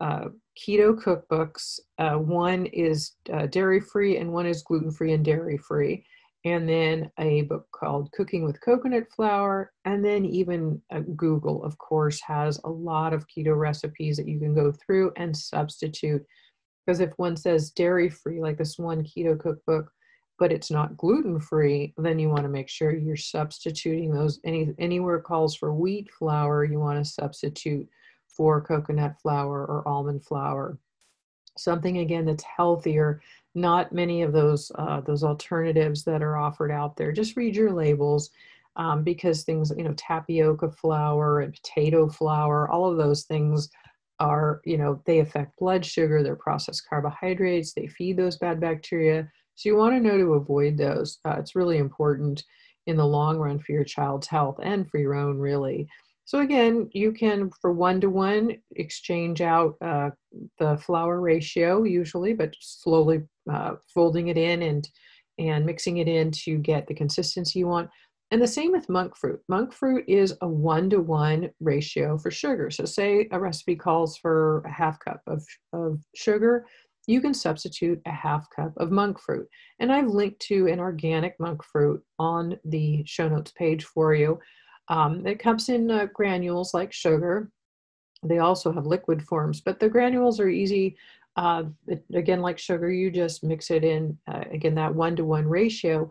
uh, 0.00 0.28
keto 0.58 0.94
cookbooks. 0.94 1.78
Uh, 1.98 2.16
one 2.18 2.66
is 2.66 3.12
uh, 3.32 3.46
dairy 3.46 3.80
free 3.80 4.18
and 4.18 4.32
one 4.32 4.46
is 4.46 4.62
gluten 4.62 4.90
free 4.90 5.12
and 5.12 5.24
dairy 5.24 5.58
free 5.58 6.04
and 6.44 6.68
then 6.68 7.10
a 7.18 7.42
book 7.42 7.66
called 7.72 8.10
Cooking 8.12 8.44
with 8.44 8.60
Coconut 8.62 9.06
Flour. 9.14 9.72
And 9.84 10.02
then 10.04 10.24
even 10.24 10.80
uh, 10.90 11.00
Google, 11.16 11.62
of 11.64 11.76
course, 11.76 12.20
has 12.22 12.58
a 12.64 12.70
lot 12.70 13.12
of 13.12 13.26
keto 13.28 13.56
recipes 13.58 14.16
that 14.16 14.26
you 14.28 14.38
can 14.38 14.54
go 14.54 14.72
through 14.72 15.12
and 15.16 15.36
substitute. 15.36 16.24
Because 16.86 17.00
if 17.00 17.12
one 17.18 17.36
says 17.36 17.70
dairy 17.70 18.08
free, 18.08 18.40
like 18.40 18.56
this 18.56 18.78
one 18.78 19.04
keto 19.04 19.38
cookbook, 19.38 19.92
but 20.38 20.50
it's 20.50 20.70
not 20.70 20.96
gluten 20.96 21.38
free, 21.38 21.92
then 21.98 22.18
you 22.18 22.30
want 22.30 22.44
to 22.44 22.48
make 22.48 22.70
sure 22.70 22.96
you're 22.96 23.16
substituting 23.16 24.10
those. 24.10 24.40
Any 24.42 24.72
anywhere 24.78 25.20
calls 25.20 25.54
for 25.54 25.74
wheat 25.74 26.10
flour, 26.18 26.64
you 26.64 26.80
want 26.80 27.04
to 27.04 27.10
substitute 27.10 27.86
for 28.34 28.62
coconut 28.62 29.16
flour 29.20 29.66
or 29.66 29.86
almond 29.86 30.24
flour. 30.24 30.78
something 31.58 31.98
again 31.98 32.24
that's 32.24 32.44
healthier 32.44 33.20
not 33.54 33.92
many 33.92 34.22
of 34.22 34.32
those 34.32 34.70
uh, 34.76 35.00
those 35.00 35.24
alternatives 35.24 36.04
that 36.04 36.22
are 36.22 36.36
offered 36.36 36.70
out 36.70 36.96
there. 36.96 37.12
Just 37.12 37.36
read 37.36 37.56
your 37.56 37.72
labels 37.72 38.30
um, 38.76 39.02
because 39.02 39.42
things 39.42 39.72
you 39.76 39.84
know 39.84 39.94
tapioca 39.96 40.70
flour 40.70 41.40
and 41.40 41.52
potato 41.52 42.08
flour 42.08 42.70
all 42.70 42.90
of 42.90 42.96
those 42.96 43.24
things 43.24 43.68
are 44.20 44.60
you 44.64 44.78
know 44.78 45.02
they 45.06 45.18
affect 45.20 45.58
blood 45.58 45.84
sugar 45.84 46.22
they're 46.22 46.36
processed 46.36 46.88
carbohydrates 46.88 47.72
they 47.72 47.86
feed 47.88 48.16
those 48.16 48.36
bad 48.36 48.60
bacteria. 48.60 49.28
So 49.56 49.68
you 49.68 49.76
want 49.76 49.94
to 49.94 50.00
know 50.00 50.16
to 50.16 50.34
avoid 50.34 50.78
those. 50.78 51.18
Uh, 51.24 51.36
it's 51.38 51.54
really 51.54 51.76
important 51.78 52.42
in 52.86 52.96
the 52.96 53.06
long 53.06 53.36
run 53.36 53.58
for 53.58 53.72
your 53.72 53.84
child's 53.84 54.26
health 54.26 54.58
and 54.62 54.90
for 54.90 54.98
your 54.98 55.14
own 55.14 55.38
really 55.38 55.86
so 56.24 56.40
again, 56.40 56.88
you 56.92 57.12
can, 57.12 57.50
for 57.60 57.72
one-to-one, 57.72 58.56
exchange 58.76 59.40
out 59.40 59.74
uh, 59.80 60.10
the 60.58 60.76
flour 60.78 61.20
ratio 61.20 61.82
usually, 61.82 62.34
but 62.34 62.54
slowly 62.60 63.22
uh, 63.50 63.74
folding 63.92 64.28
it 64.28 64.38
in 64.38 64.62
and, 64.62 64.88
and 65.38 65.66
mixing 65.66 65.96
it 65.96 66.08
in 66.08 66.30
to 66.30 66.58
get 66.58 66.86
the 66.86 66.94
consistency 66.94 67.58
you 67.58 67.66
want. 67.66 67.90
And 68.30 68.40
the 68.40 68.46
same 68.46 68.70
with 68.70 68.88
monk 68.88 69.16
fruit. 69.16 69.40
Monk 69.48 69.72
fruit 69.72 70.04
is 70.06 70.36
a 70.40 70.46
one-to-one 70.46 71.50
ratio 71.58 72.16
for 72.16 72.30
sugar. 72.30 72.70
So 72.70 72.84
say 72.84 73.26
a 73.32 73.40
recipe 73.40 73.74
calls 73.74 74.16
for 74.16 74.60
a 74.60 74.70
half 74.70 75.00
cup 75.00 75.20
of, 75.26 75.44
of 75.72 76.00
sugar, 76.14 76.64
you 77.08 77.20
can 77.20 77.34
substitute 77.34 78.00
a 78.06 78.12
half 78.12 78.46
cup 78.54 78.72
of 78.76 78.92
monk 78.92 79.18
fruit. 79.18 79.48
And 79.80 79.90
I've 79.90 80.06
linked 80.06 80.38
to 80.42 80.68
an 80.68 80.78
organic 80.78 81.34
monk 81.40 81.64
fruit 81.64 82.00
on 82.20 82.56
the 82.64 83.02
show 83.04 83.28
notes 83.28 83.50
page 83.52 83.84
for 83.84 84.14
you. 84.14 84.38
Um, 84.90 85.24
it 85.24 85.38
comes 85.38 85.68
in 85.68 85.90
uh, 85.90 86.06
granules 86.12 86.74
like 86.74 86.92
sugar. 86.92 87.50
They 88.24 88.38
also 88.38 88.72
have 88.72 88.86
liquid 88.86 89.22
forms, 89.22 89.60
but 89.60 89.78
the 89.78 89.88
granules 89.88 90.40
are 90.40 90.48
easy. 90.48 90.96
Uh, 91.36 91.64
it, 91.86 92.04
again, 92.12 92.40
like 92.40 92.58
sugar, 92.58 92.90
you 92.90 93.10
just 93.10 93.44
mix 93.44 93.70
it 93.70 93.84
in, 93.84 94.18
uh, 94.28 94.44
again, 94.52 94.74
that 94.74 94.94
one 94.94 95.16
to 95.16 95.24
one 95.24 95.46
ratio. 95.46 96.10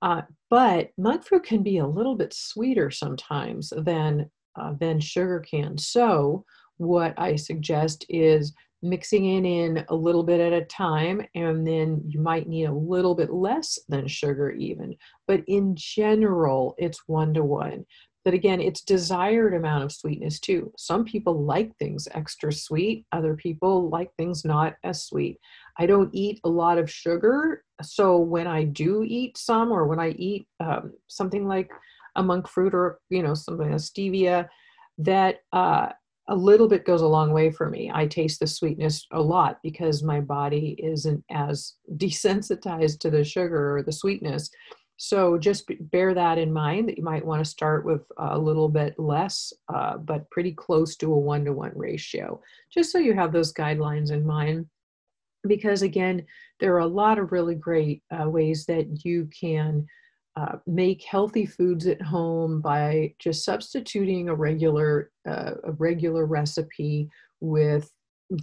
Uh, 0.00 0.22
but 0.48 0.90
monk 0.96 1.24
fruit 1.24 1.42
can 1.42 1.62
be 1.62 1.78
a 1.78 1.86
little 1.86 2.14
bit 2.14 2.32
sweeter 2.32 2.90
sometimes 2.90 3.72
than, 3.76 4.30
uh, 4.58 4.72
than 4.80 5.00
sugar 5.00 5.40
can. 5.40 5.76
So, 5.76 6.44
what 6.78 7.12
I 7.18 7.36
suggest 7.36 8.06
is 8.08 8.54
mixing 8.82 9.26
it 9.26 9.44
in 9.44 9.84
a 9.90 9.94
little 9.94 10.22
bit 10.22 10.40
at 10.40 10.54
a 10.54 10.64
time, 10.64 11.20
and 11.34 11.66
then 11.66 12.02
you 12.06 12.18
might 12.20 12.48
need 12.48 12.64
a 12.64 12.72
little 12.72 13.14
bit 13.14 13.30
less 13.30 13.78
than 13.88 14.08
sugar, 14.08 14.50
even. 14.52 14.96
But 15.26 15.42
in 15.46 15.74
general, 15.76 16.74
it's 16.78 17.02
one 17.06 17.34
to 17.34 17.44
one 17.44 17.84
but 18.24 18.34
again 18.34 18.60
it's 18.60 18.82
desired 18.82 19.54
amount 19.54 19.84
of 19.84 19.92
sweetness 19.92 20.40
too. 20.40 20.72
Some 20.76 21.04
people 21.04 21.44
like 21.44 21.76
things 21.76 22.08
extra 22.12 22.52
sweet 22.52 23.06
other 23.12 23.34
people 23.34 23.88
like 23.88 24.10
things 24.16 24.44
not 24.44 24.74
as 24.84 25.04
sweet. 25.04 25.38
I 25.78 25.86
don't 25.86 26.14
eat 26.14 26.40
a 26.44 26.48
lot 26.48 26.78
of 26.78 26.90
sugar 26.90 27.64
so 27.82 28.18
when 28.18 28.46
i 28.46 28.64
do 28.64 29.02
eat 29.06 29.36
some 29.38 29.72
or 29.72 29.86
when 29.86 29.98
i 29.98 30.10
eat 30.10 30.46
um, 30.60 30.92
something 31.08 31.46
like 31.46 31.70
a 32.16 32.22
monk 32.22 32.48
fruit 32.48 32.74
or 32.74 32.98
you 33.08 33.22
know 33.22 33.34
something 33.34 33.70
like 33.70 33.80
stevia 33.80 34.48
that 34.98 35.36
uh, 35.52 35.88
a 36.28 36.36
little 36.36 36.68
bit 36.68 36.84
goes 36.84 37.02
a 37.02 37.06
long 37.08 37.32
way 37.32 37.50
for 37.50 37.68
me. 37.68 37.90
I 37.92 38.06
taste 38.06 38.38
the 38.38 38.46
sweetness 38.46 39.06
a 39.12 39.20
lot 39.20 39.58
because 39.62 40.02
my 40.02 40.20
body 40.20 40.76
isn't 40.78 41.24
as 41.30 41.74
desensitized 41.96 43.00
to 43.00 43.10
the 43.10 43.24
sugar 43.24 43.76
or 43.76 43.82
the 43.82 43.92
sweetness 43.92 44.50
so 45.02 45.38
just 45.38 45.64
bear 45.90 46.12
that 46.12 46.36
in 46.36 46.52
mind 46.52 46.86
that 46.86 46.98
you 46.98 47.02
might 47.02 47.24
want 47.24 47.42
to 47.42 47.50
start 47.50 47.86
with 47.86 48.02
a 48.18 48.38
little 48.38 48.68
bit 48.68 48.98
less, 48.98 49.50
uh, 49.72 49.96
but 49.96 50.28
pretty 50.28 50.52
close 50.52 50.94
to 50.96 51.10
a 51.10 51.18
one 51.18 51.42
to 51.46 51.54
one 51.54 51.72
ratio, 51.74 52.38
just 52.70 52.92
so 52.92 52.98
you 52.98 53.14
have 53.14 53.32
those 53.32 53.50
guidelines 53.50 54.10
in 54.10 54.26
mind. 54.26 54.66
Because 55.48 55.80
again, 55.80 56.26
there 56.60 56.74
are 56.74 56.80
a 56.80 56.86
lot 56.86 57.18
of 57.18 57.32
really 57.32 57.54
great 57.54 58.02
uh, 58.10 58.28
ways 58.28 58.66
that 58.66 59.02
you 59.02 59.26
can 59.28 59.86
uh, 60.36 60.56
make 60.66 61.02
healthy 61.02 61.46
foods 61.46 61.86
at 61.86 62.02
home 62.02 62.60
by 62.60 63.14
just 63.18 63.42
substituting 63.42 64.28
a 64.28 64.34
regular 64.34 65.10
uh, 65.26 65.52
a 65.64 65.72
regular 65.78 66.26
recipe 66.26 67.08
with 67.40 67.90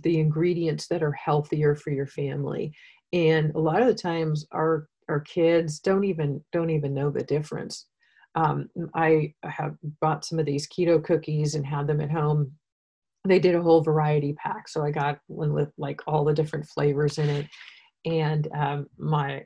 the 0.02 0.20
ingredients 0.20 0.88
that 0.88 1.04
are 1.04 1.12
healthier 1.12 1.76
for 1.76 1.92
your 1.92 2.08
family. 2.08 2.74
And 3.14 3.54
a 3.54 3.60
lot 3.60 3.80
of 3.80 3.88
the 3.88 3.94
times, 3.94 4.48
our 4.52 4.88
or 5.08 5.22
kids 5.22 5.80
don't 5.80 6.04
even 6.04 6.44
don't 6.52 6.70
even 6.70 6.94
know 6.94 7.10
the 7.10 7.24
difference. 7.24 7.86
Um, 8.36 8.70
I 8.94 9.34
have 9.44 9.76
bought 10.02 10.26
some 10.26 10.40
of 10.40 10.46
these 10.46 10.68
keto 10.68 11.04
cookies 11.04 11.56
and 11.56 11.66
had 11.66 11.88
them 11.88 12.02
at 12.02 12.12
home. 12.12 12.52
They 13.26 13.40
did 13.40 13.56
a 13.56 13.62
whole 13.62 13.82
variety 13.82 14.34
pack, 14.34 14.68
so 14.68 14.84
I 14.84 14.92
got 14.92 15.20
one 15.28 15.54
with 15.54 15.70
like 15.78 16.02
all 16.08 16.24
the 16.24 16.34
different 16.34 16.68
flavors 16.68 17.18
in 17.18 17.30
it. 17.30 17.48
And 18.06 18.48
um, 18.54 18.88
my 18.98 19.44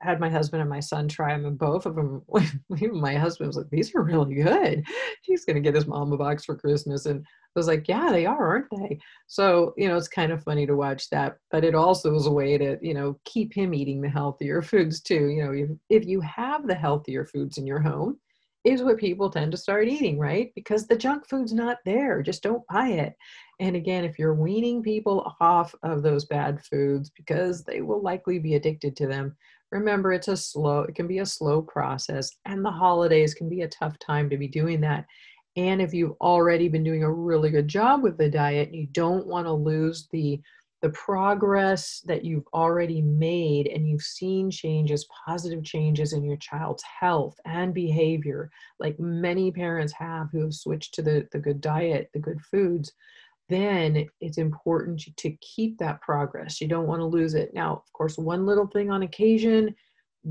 had 0.00 0.20
my 0.20 0.28
husband 0.30 0.60
and 0.60 0.70
my 0.70 0.80
son 0.80 1.08
try 1.08 1.32
them, 1.32 1.46
and 1.46 1.58
both 1.58 1.86
of 1.86 1.94
them, 1.94 2.22
my 2.68 3.14
husband 3.14 3.48
was 3.48 3.56
like, 3.56 3.70
"These 3.70 3.94
are 3.94 4.02
really 4.02 4.34
good." 4.34 4.86
He's 5.22 5.44
going 5.44 5.56
to 5.56 5.62
get 5.62 5.74
his 5.74 5.86
mom 5.86 6.12
a 6.12 6.16
box 6.16 6.44
for 6.44 6.56
Christmas, 6.56 7.06
and 7.06 7.20
I 7.20 7.58
was 7.58 7.66
like, 7.66 7.88
"Yeah, 7.88 8.10
they 8.10 8.26
are, 8.26 8.48
aren't 8.48 8.70
they?" 8.70 8.98
So 9.26 9.74
you 9.76 9.88
know, 9.88 9.96
it's 9.96 10.08
kind 10.08 10.32
of 10.32 10.42
funny 10.42 10.66
to 10.66 10.76
watch 10.76 11.10
that, 11.10 11.38
but 11.50 11.64
it 11.64 11.74
also 11.74 12.14
is 12.14 12.26
a 12.26 12.32
way 12.32 12.58
to 12.58 12.78
you 12.80 12.94
know 12.94 13.18
keep 13.24 13.54
him 13.54 13.74
eating 13.74 14.00
the 14.00 14.08
healthier 14.08 14.62
foods 14.62 15.00
too. 15.00 15.28
You 15.28 15.44
know, 15.44 15.52
if 15.52 15.70
if 16.02 16.08
you 16.08 16.20
have 16.20 16.66
the 16.66 16.74
healthier 16.74 17.24
foods 17.24 17.58
in 17.58 17.66
your 17.66 17.80
home, 17.80 18.18
is 18.64 18.82
what 18.82 18.98
people 18.98 19.30
tend 19.30 19.52
to 19.52 19.58
start 19.58 19.88
eating, 19.88 20.18
right? 20.18 20.52
Because 20.54 20.86
the 20.86 20.96
junk 20.96 21.26
food's 21.28 21.52
not 21.52 21.78
there. 21.84 22.22
Just 22.22 22.42
don't 22.42 22.66
buy 22.68 22.88
it. 22.88 23.14
And 23.60 23.76
again, 23.76 24.04
if 24.04 24.18
you're 24.18 24.34
weaning 24.34 24.82
people 24.82 25.34
off 25.40 25.74
of 25.82 26.02
those 26.02 26.24
bad 26.24 26.64
foods 26.64 27.10
because 27.10 27.64
they 27.64 27.80
will 27.80 28.02
likely 28.02 28.38
be 28.38 28.54
addicted 28.54 28.96
to 28.96 29.06
them, 29.06 29.36
remember 29.70 30.12
it's 30.12 30.28
a 30.28 30.36
slow 30.36 30.80
it 30.80 30.94
can 30.94 31.06
be 31.06 31.18
a 31.18 31.26
slow 31.26 31.60
process 31.62 32.30
and 32.46 32.64
the 32.64 32.70
holidays 32.70 33.34
can 33.34 33.48
be 33.48 33.62
a 33.62 33.68
tough 33.68 33.98
time 33.98 34.30
to 34.30 34.36
be 34.36 34.48
doing 34.48 34.80
that. 34.80 35.04
And 35.56 35.82
if 35.82 35.92
you've 35.92 36.14
already 36.20 36.68
been 36.68 36.84
doing 36.84 37.02
a 37.02 37.12
really 37.12 37.50
good 37.50 37.68
job 37.68 38.02
with 38.02 38.16
the 38.16 38.30
diet 38.30 38.72
you 38.72 38.86
don't 38.92 39.26
want 39.26 39.46
to 39.46 39.52
lose 39.52 40.08
the 40.12 40.40
the 40.80 40.90
progress 40.90 42.00
that 42.06 42.24
you've 42.24 42.46
already 42.54 43.02
made 43.02 43.66
and 43.66 43.88
you've 43.88 44.02
seen 44.02 44.48
changes 44.48 45.08
positive 45.26 45.64
changes 45.64 46.12
in 46.12 46.22
your 46.22 46.36
child's 46.36 46.84
health 47.00 47.36
and 47.44 47.74
behavior 47.74 48.50
like 48.78 48.98
many 49.00 49.50
parents 49.50 49.92
have 49.92 50.28
who 50.30 50.42
have 50.42 50.54
switched 50.54 50.94
to 50.94 51.02
the, 51.02 51.26
the 51.32 51.38
good 51.38 51.60
diet 51.60 52.08
the 52.14 52.20
good 52.20 52.40
foods 52.40 52.92
then 53.48 54.06
it's 54.20 54.38
important 54.38 55.02
to 55.16 55.30
keep 55.40 55.78
that 55.78 56.00
progress. 56.02 56.60
You 56.60 56.68
don't 56.68 56.86
want 56.86 57.00
to 57.00 57.06
lose 57.06 57.34
it. 57.34 57.52
Now, 57.54 57.72
of 57.74 57.92
course, 57.92 58.18
one 58.18 58.44
little 58.46 58.66
thing 58.66 58.90
on 58.90 59.02
occasion 59.02 59.74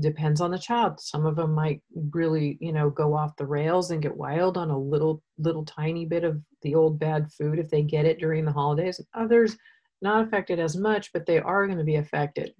depends 0.00 0.40
on 0.40 0.50
the 0.50 0.58
child. 0.58 1.00
Some 1.00 1.26
of 1.26 1.36
them 1.36 1.52
might 1.52 1.82
really, 2.12 2.58
you 2.60 2.72
know, 2.72 2.90
go 2.90 3.14
off 3.14 3.36
the 3.36 3.46
rails 3.46 3.90
and 3.90 4.02
get 4.02 4.16
wild 4.16 4.56
on 4.56 4.70
a 4.70 4.78
little, 4.78 5.22
little 5.38 5.64
tiny 5.64 6.04
bit 6.04 6.24
of 6.24 6.40
the 6.62 6.74
old 6.74 6.98
bad 6.98 7.30
food 7.32 7.58
if 7.58 7.68
they 7.70 7.82
get 7.82 8.04
it 8.04 8.20
during 8.20 8.44
the 8.44 8.52
holidays. 8.52 9.00
Others 9.14 9.56
not 10.00 10.24
affected 10.24 10.60
as 10.60 10.76
much, 10.76 11.12
but 11.12 11.26
they 11.26 11.40
are 11.40 11.66
going 11.66 11.78
to 11.78 11.84
be 11.84 11.96
affected. 11.96 12.52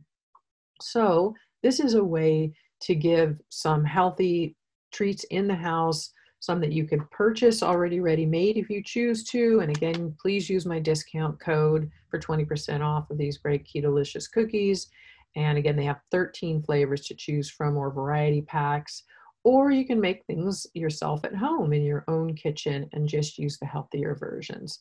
So, 0.80 1.34
this 1.62 1.80
is 1.80 1.94
a 1.94 2.04
way 2.04 2.52
to 2.82 2.94
give 2.94 3.36
some 3.48 3.84
healthy 3.84 4.56
treats 4.92 5.24
in 5.24 5.48
the 5.48 5.54
house 5.54 6.12
some 6.40 6.60
that 6.60 6.72
you 6.72 6.84
could 6.84 7.08
purchase 7.10 7.62
already 7.62 8.00
ready 8.00 8.26
made 8.26 8.56
if 8.56 8.70
you 8.70 8.82
choose 8.82 9.24
to. 9.24 9.60
And 9.60 9.70
again, 9.70 10.14
please 10.20 10.48
use 10.48 10.66
my 10.66 10.78
discount 10.78 11.38
code 11.40 11.90
for 12.10 12.18
20% 12.18 12.80
off 12.80 13.10
of 13.10 13.18
these 13.18 13.38
great 13.38 13.66
Keto-licious 13.66 14.28
cookies. 14.28 14.88
And 15.36 15.58
again, 15.58 15.76
they 15.76 15.84
have 15.84 16.00
13 16.10 16.62
flavors 16.62 17.02
to 17.06 17.14
choose 17.14 17.50
from 17.50 17.76
or 17.76 17.90
variety 17.90 18.42
packs. 18.42 19.02
Or 19.44 19.70
you 19.70 19.86
can 19.86 20.00
make 20.00 20.24
things 20.26 20.66
yourself 20.74 21.24
at 21.24 21.34
home 21.34 21.72
in 21.72 21.82
your 21.82 22.04
own 22.08 22.34
kitchen 22.34 22.88
and 22.92 23.08
just 23.08 23.38
use 23.38 23.56
the 23.58 23.66
healthier 23.66 24.14
versions. 24.14 24.80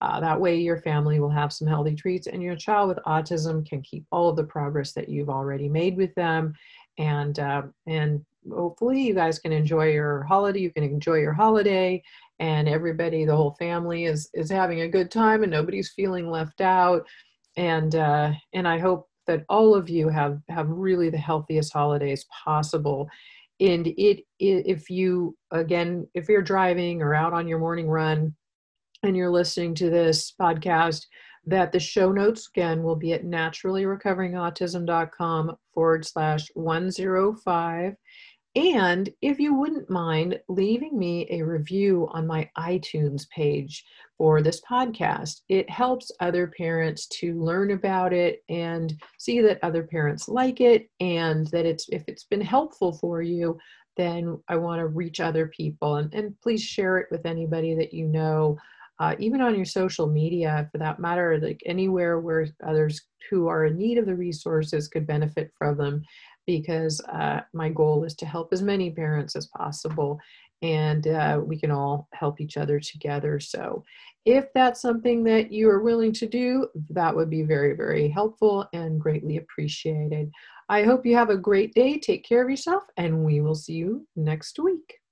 Uh, 0.00 0.18
that 0.20 0.40
way, 0.40 0.56
your 0.56 0.80
family 0.80 1.20
will 1.20 1.30
have 1.30 1.52
some 1.52 1.68
healthy 1.68 1.94
treats, 1.94 2.26
and 2.26 2.42
your 2.42 2.56
child 2.56 2.88
with 2.88 2.98
autism 3.06 3.68
can 3.68 3.82
keep 3.82 4.06
all 4.10 4.30
of 4.30 4.36
the 4.36 4.44
progress 4.44 4.92
that 4.92 5.08
you've 5.08 5.28
already 5.28 5.68
made 5.68 5.96
with 5.96 6.14
them 6.14 6.54
and 6.98 7.38
uh, 7.38 7.62
and 7.86 8.24
hopefully 8.54 9.02
you 9.02 9.14
guys 9.14 9.38
can 9.38 9.52
enjoy 9.52 9.90
your 9.90 10.22
holiday 10.24 10.60
you 10.60 10.70
can 10.70 10.84
enjoy 10.84 11.16
your 11.16 11.32
holiday 11.32 12.02
and 12.40 12.68
everybody 12.68 13.24
the 13.24 13.34
whole 13.34 13.56
family 13.58 14.04
is 14.04 14.30
is 14.34 14.48
having 14.50 14.82
a 14.82 14.88
good 14.88 15.10
time 15.10 15.42
and 15.42 15.50
nobody's 15.50 15.90
feeling 15.90 16.30
left 16.30 16.60
out. 16.60 17.04
And 17.56 17.94
uh, 17.94 18.32
and 18.52 18.68
i 18.68 18.78
hope 18.78 19.08
that 19.26 19.44
all 19.48 19.74
of 19.74 19.88
you 19.90 20.08
have 20.08 20.40
have 20.48 20.68
really 20.68 21.10
the 21.10 21.18
healthiest 21.18 21.72
holidays 21.72 22.24
possible. 22.44 23.08
And 23.60 23.88
it, 23.88 24.22
it 24.38 24.66
if 24.66 24.88
you 24.88 25.36
again 25.50 26.06
if 26.14 26.28
you're 26.28 26.42
driving 26.42 27.02
or 27.02 27.12
out 27.14 27.32
on 27.32 27.48
your 27.48 27.58
morning 27.58 27.88
run 27.88 28.36
and 29.02 29.16
you're 29.16 29.30
listening 29.30 29.74
to 29.76 29.88
this 29.90 30.34
podcast 30.40 31.06
that 31.46 31.72
the 31.72 31.80
show 31.80 32.12
notes 32.12 32.48
again 32.54 32.82
will 32.82 32.96
be 32.96 33.14
at 33.14 33.24
naturallyrecoveringautism.com 33.24 35.56
forward 35.72 36.04
slash 36.04 36.48
105 36.54 37.94
And 38.56 39.10
if 39.20 39.38
you 39.38 39.54
wouldn't 39.54 39.90
mind 39.90 40.40
leaving 40.48 40.98
me 40.98 41.26
a 41.30 41.42
review 41.42 42.08
on 42.12 42.26
my 42.26 42.48
iTunes 42.56 43.28
page 43.28 43.84
for 44.16 44.40
this 44.40 44.60
podcast, 44.62 45.42
it 45.48 45.68
helps 45.68 46.10
other 46.20 46.46
parents 46.56 47.06
to 47.20 47.40
learn 47.40 47.72
about 47.72 48.12
it 48.12 48.42
and 48.48 48.94
see 49.18 49.40
that 49.42 49.62
other 49.62 49.84
parents 49.84 50.28
like 50.28 50.60
it 50.60 50.88
and 50.98 51.46
that 51.48 51.66
it's 51.66 51.88
if 51.90 52.02
it's 52.08 52.24
been 52.24 52.40
helpful 52.40 52.94
for 52.94 53.20
you, 53.22 53.58
then 53.96 54.42
I 54.48 54.56
want 54.56 54.80
to 54.80 54.86
reach 54.86 55.20
other 55.20 55.48
people 55.48 55.96
and, 55.96 56.12
and 56.14 56.34
please 56.40 56.62
share 56.62 56.98
it 56.98 57.08
with 57.10 57.26
anybody 57.26 57.74
that 57.74 57.92
you 57.92 58.06
know. 58.06 58.56
Uh, 59.00 59.14
even 59.20 59.40
on 59.40 59.54
your 59.54 59.64
social 59.64 60.08
media 60.08 60.68
for 60.72 60.78
that 60.78 60.98
matter, 60.98 61.38
like 61.40 61.60
anywhere 61.64 62.18
where 62.18 62.48
others 62.66 63.00
who 63.30 63.46
are 63.46 63.66
in 63.66 63.78
need 63.78 63.96
of 63.96 64.06
the 64.06 64.14
resources 64.16 64.88
could 64.88 65.06
benefit 65.06 65.52
from 65.56 65.76
them 65.76 66.02
because 66.48 66.98
uh, 67.12 67.40
my 67.52 67.68
goal 67.68 68.04
is 68.04 68.14
to 68.14 68.24
help 68.24 68.54
as 68.54 68.62
many 68.62 68.90
parents 68.90 69.36
as 69.36 69.48
possible 69.48 70.18
and 70.62 71.06
uh, 71.06 71.40
we 71.44 71.58
can 71.58 71.70
all 71.70 72.08
help 72.14 72.40
each 72.40 72.56
other 72.56 72.80
together. 72.80 73.38
So, 73.38 73.84
if 74.24 74.46
that's 74.54 74.82
something 74.82 75.22
that 75.24 75.52
you 75.52 75.70
are 75.70 75.82
willing 75.82 76.12
to 76.14 76.26
do, 76.26 76.68
that 76.90 77.14
would 77.14 77.30
be 77.30 77.42
very, 77.42 77.76
very 77.76 78.08
helpful 78.08 78.66
and 78.72 79.00
greatly 79.00 79.36
appreciated. 79.36 80.30
I 80.68 80.82
hope 80.82 81.06
you 81.06 81.14
have 81.16 81.30
a 81.30 81.36
great 81.36 81.74
day. 81.74 81.98
Take 81.98 82.24
care 82.24 82.42
of 82.42 82.50
yourself, 82.50 82.82
and 82.96 83.24
we 83.24 83.40
will 83.40 83.54
see 83.54 83.74
you 83.74 84.06
next 84.16 84.58
week. 84.58 84.97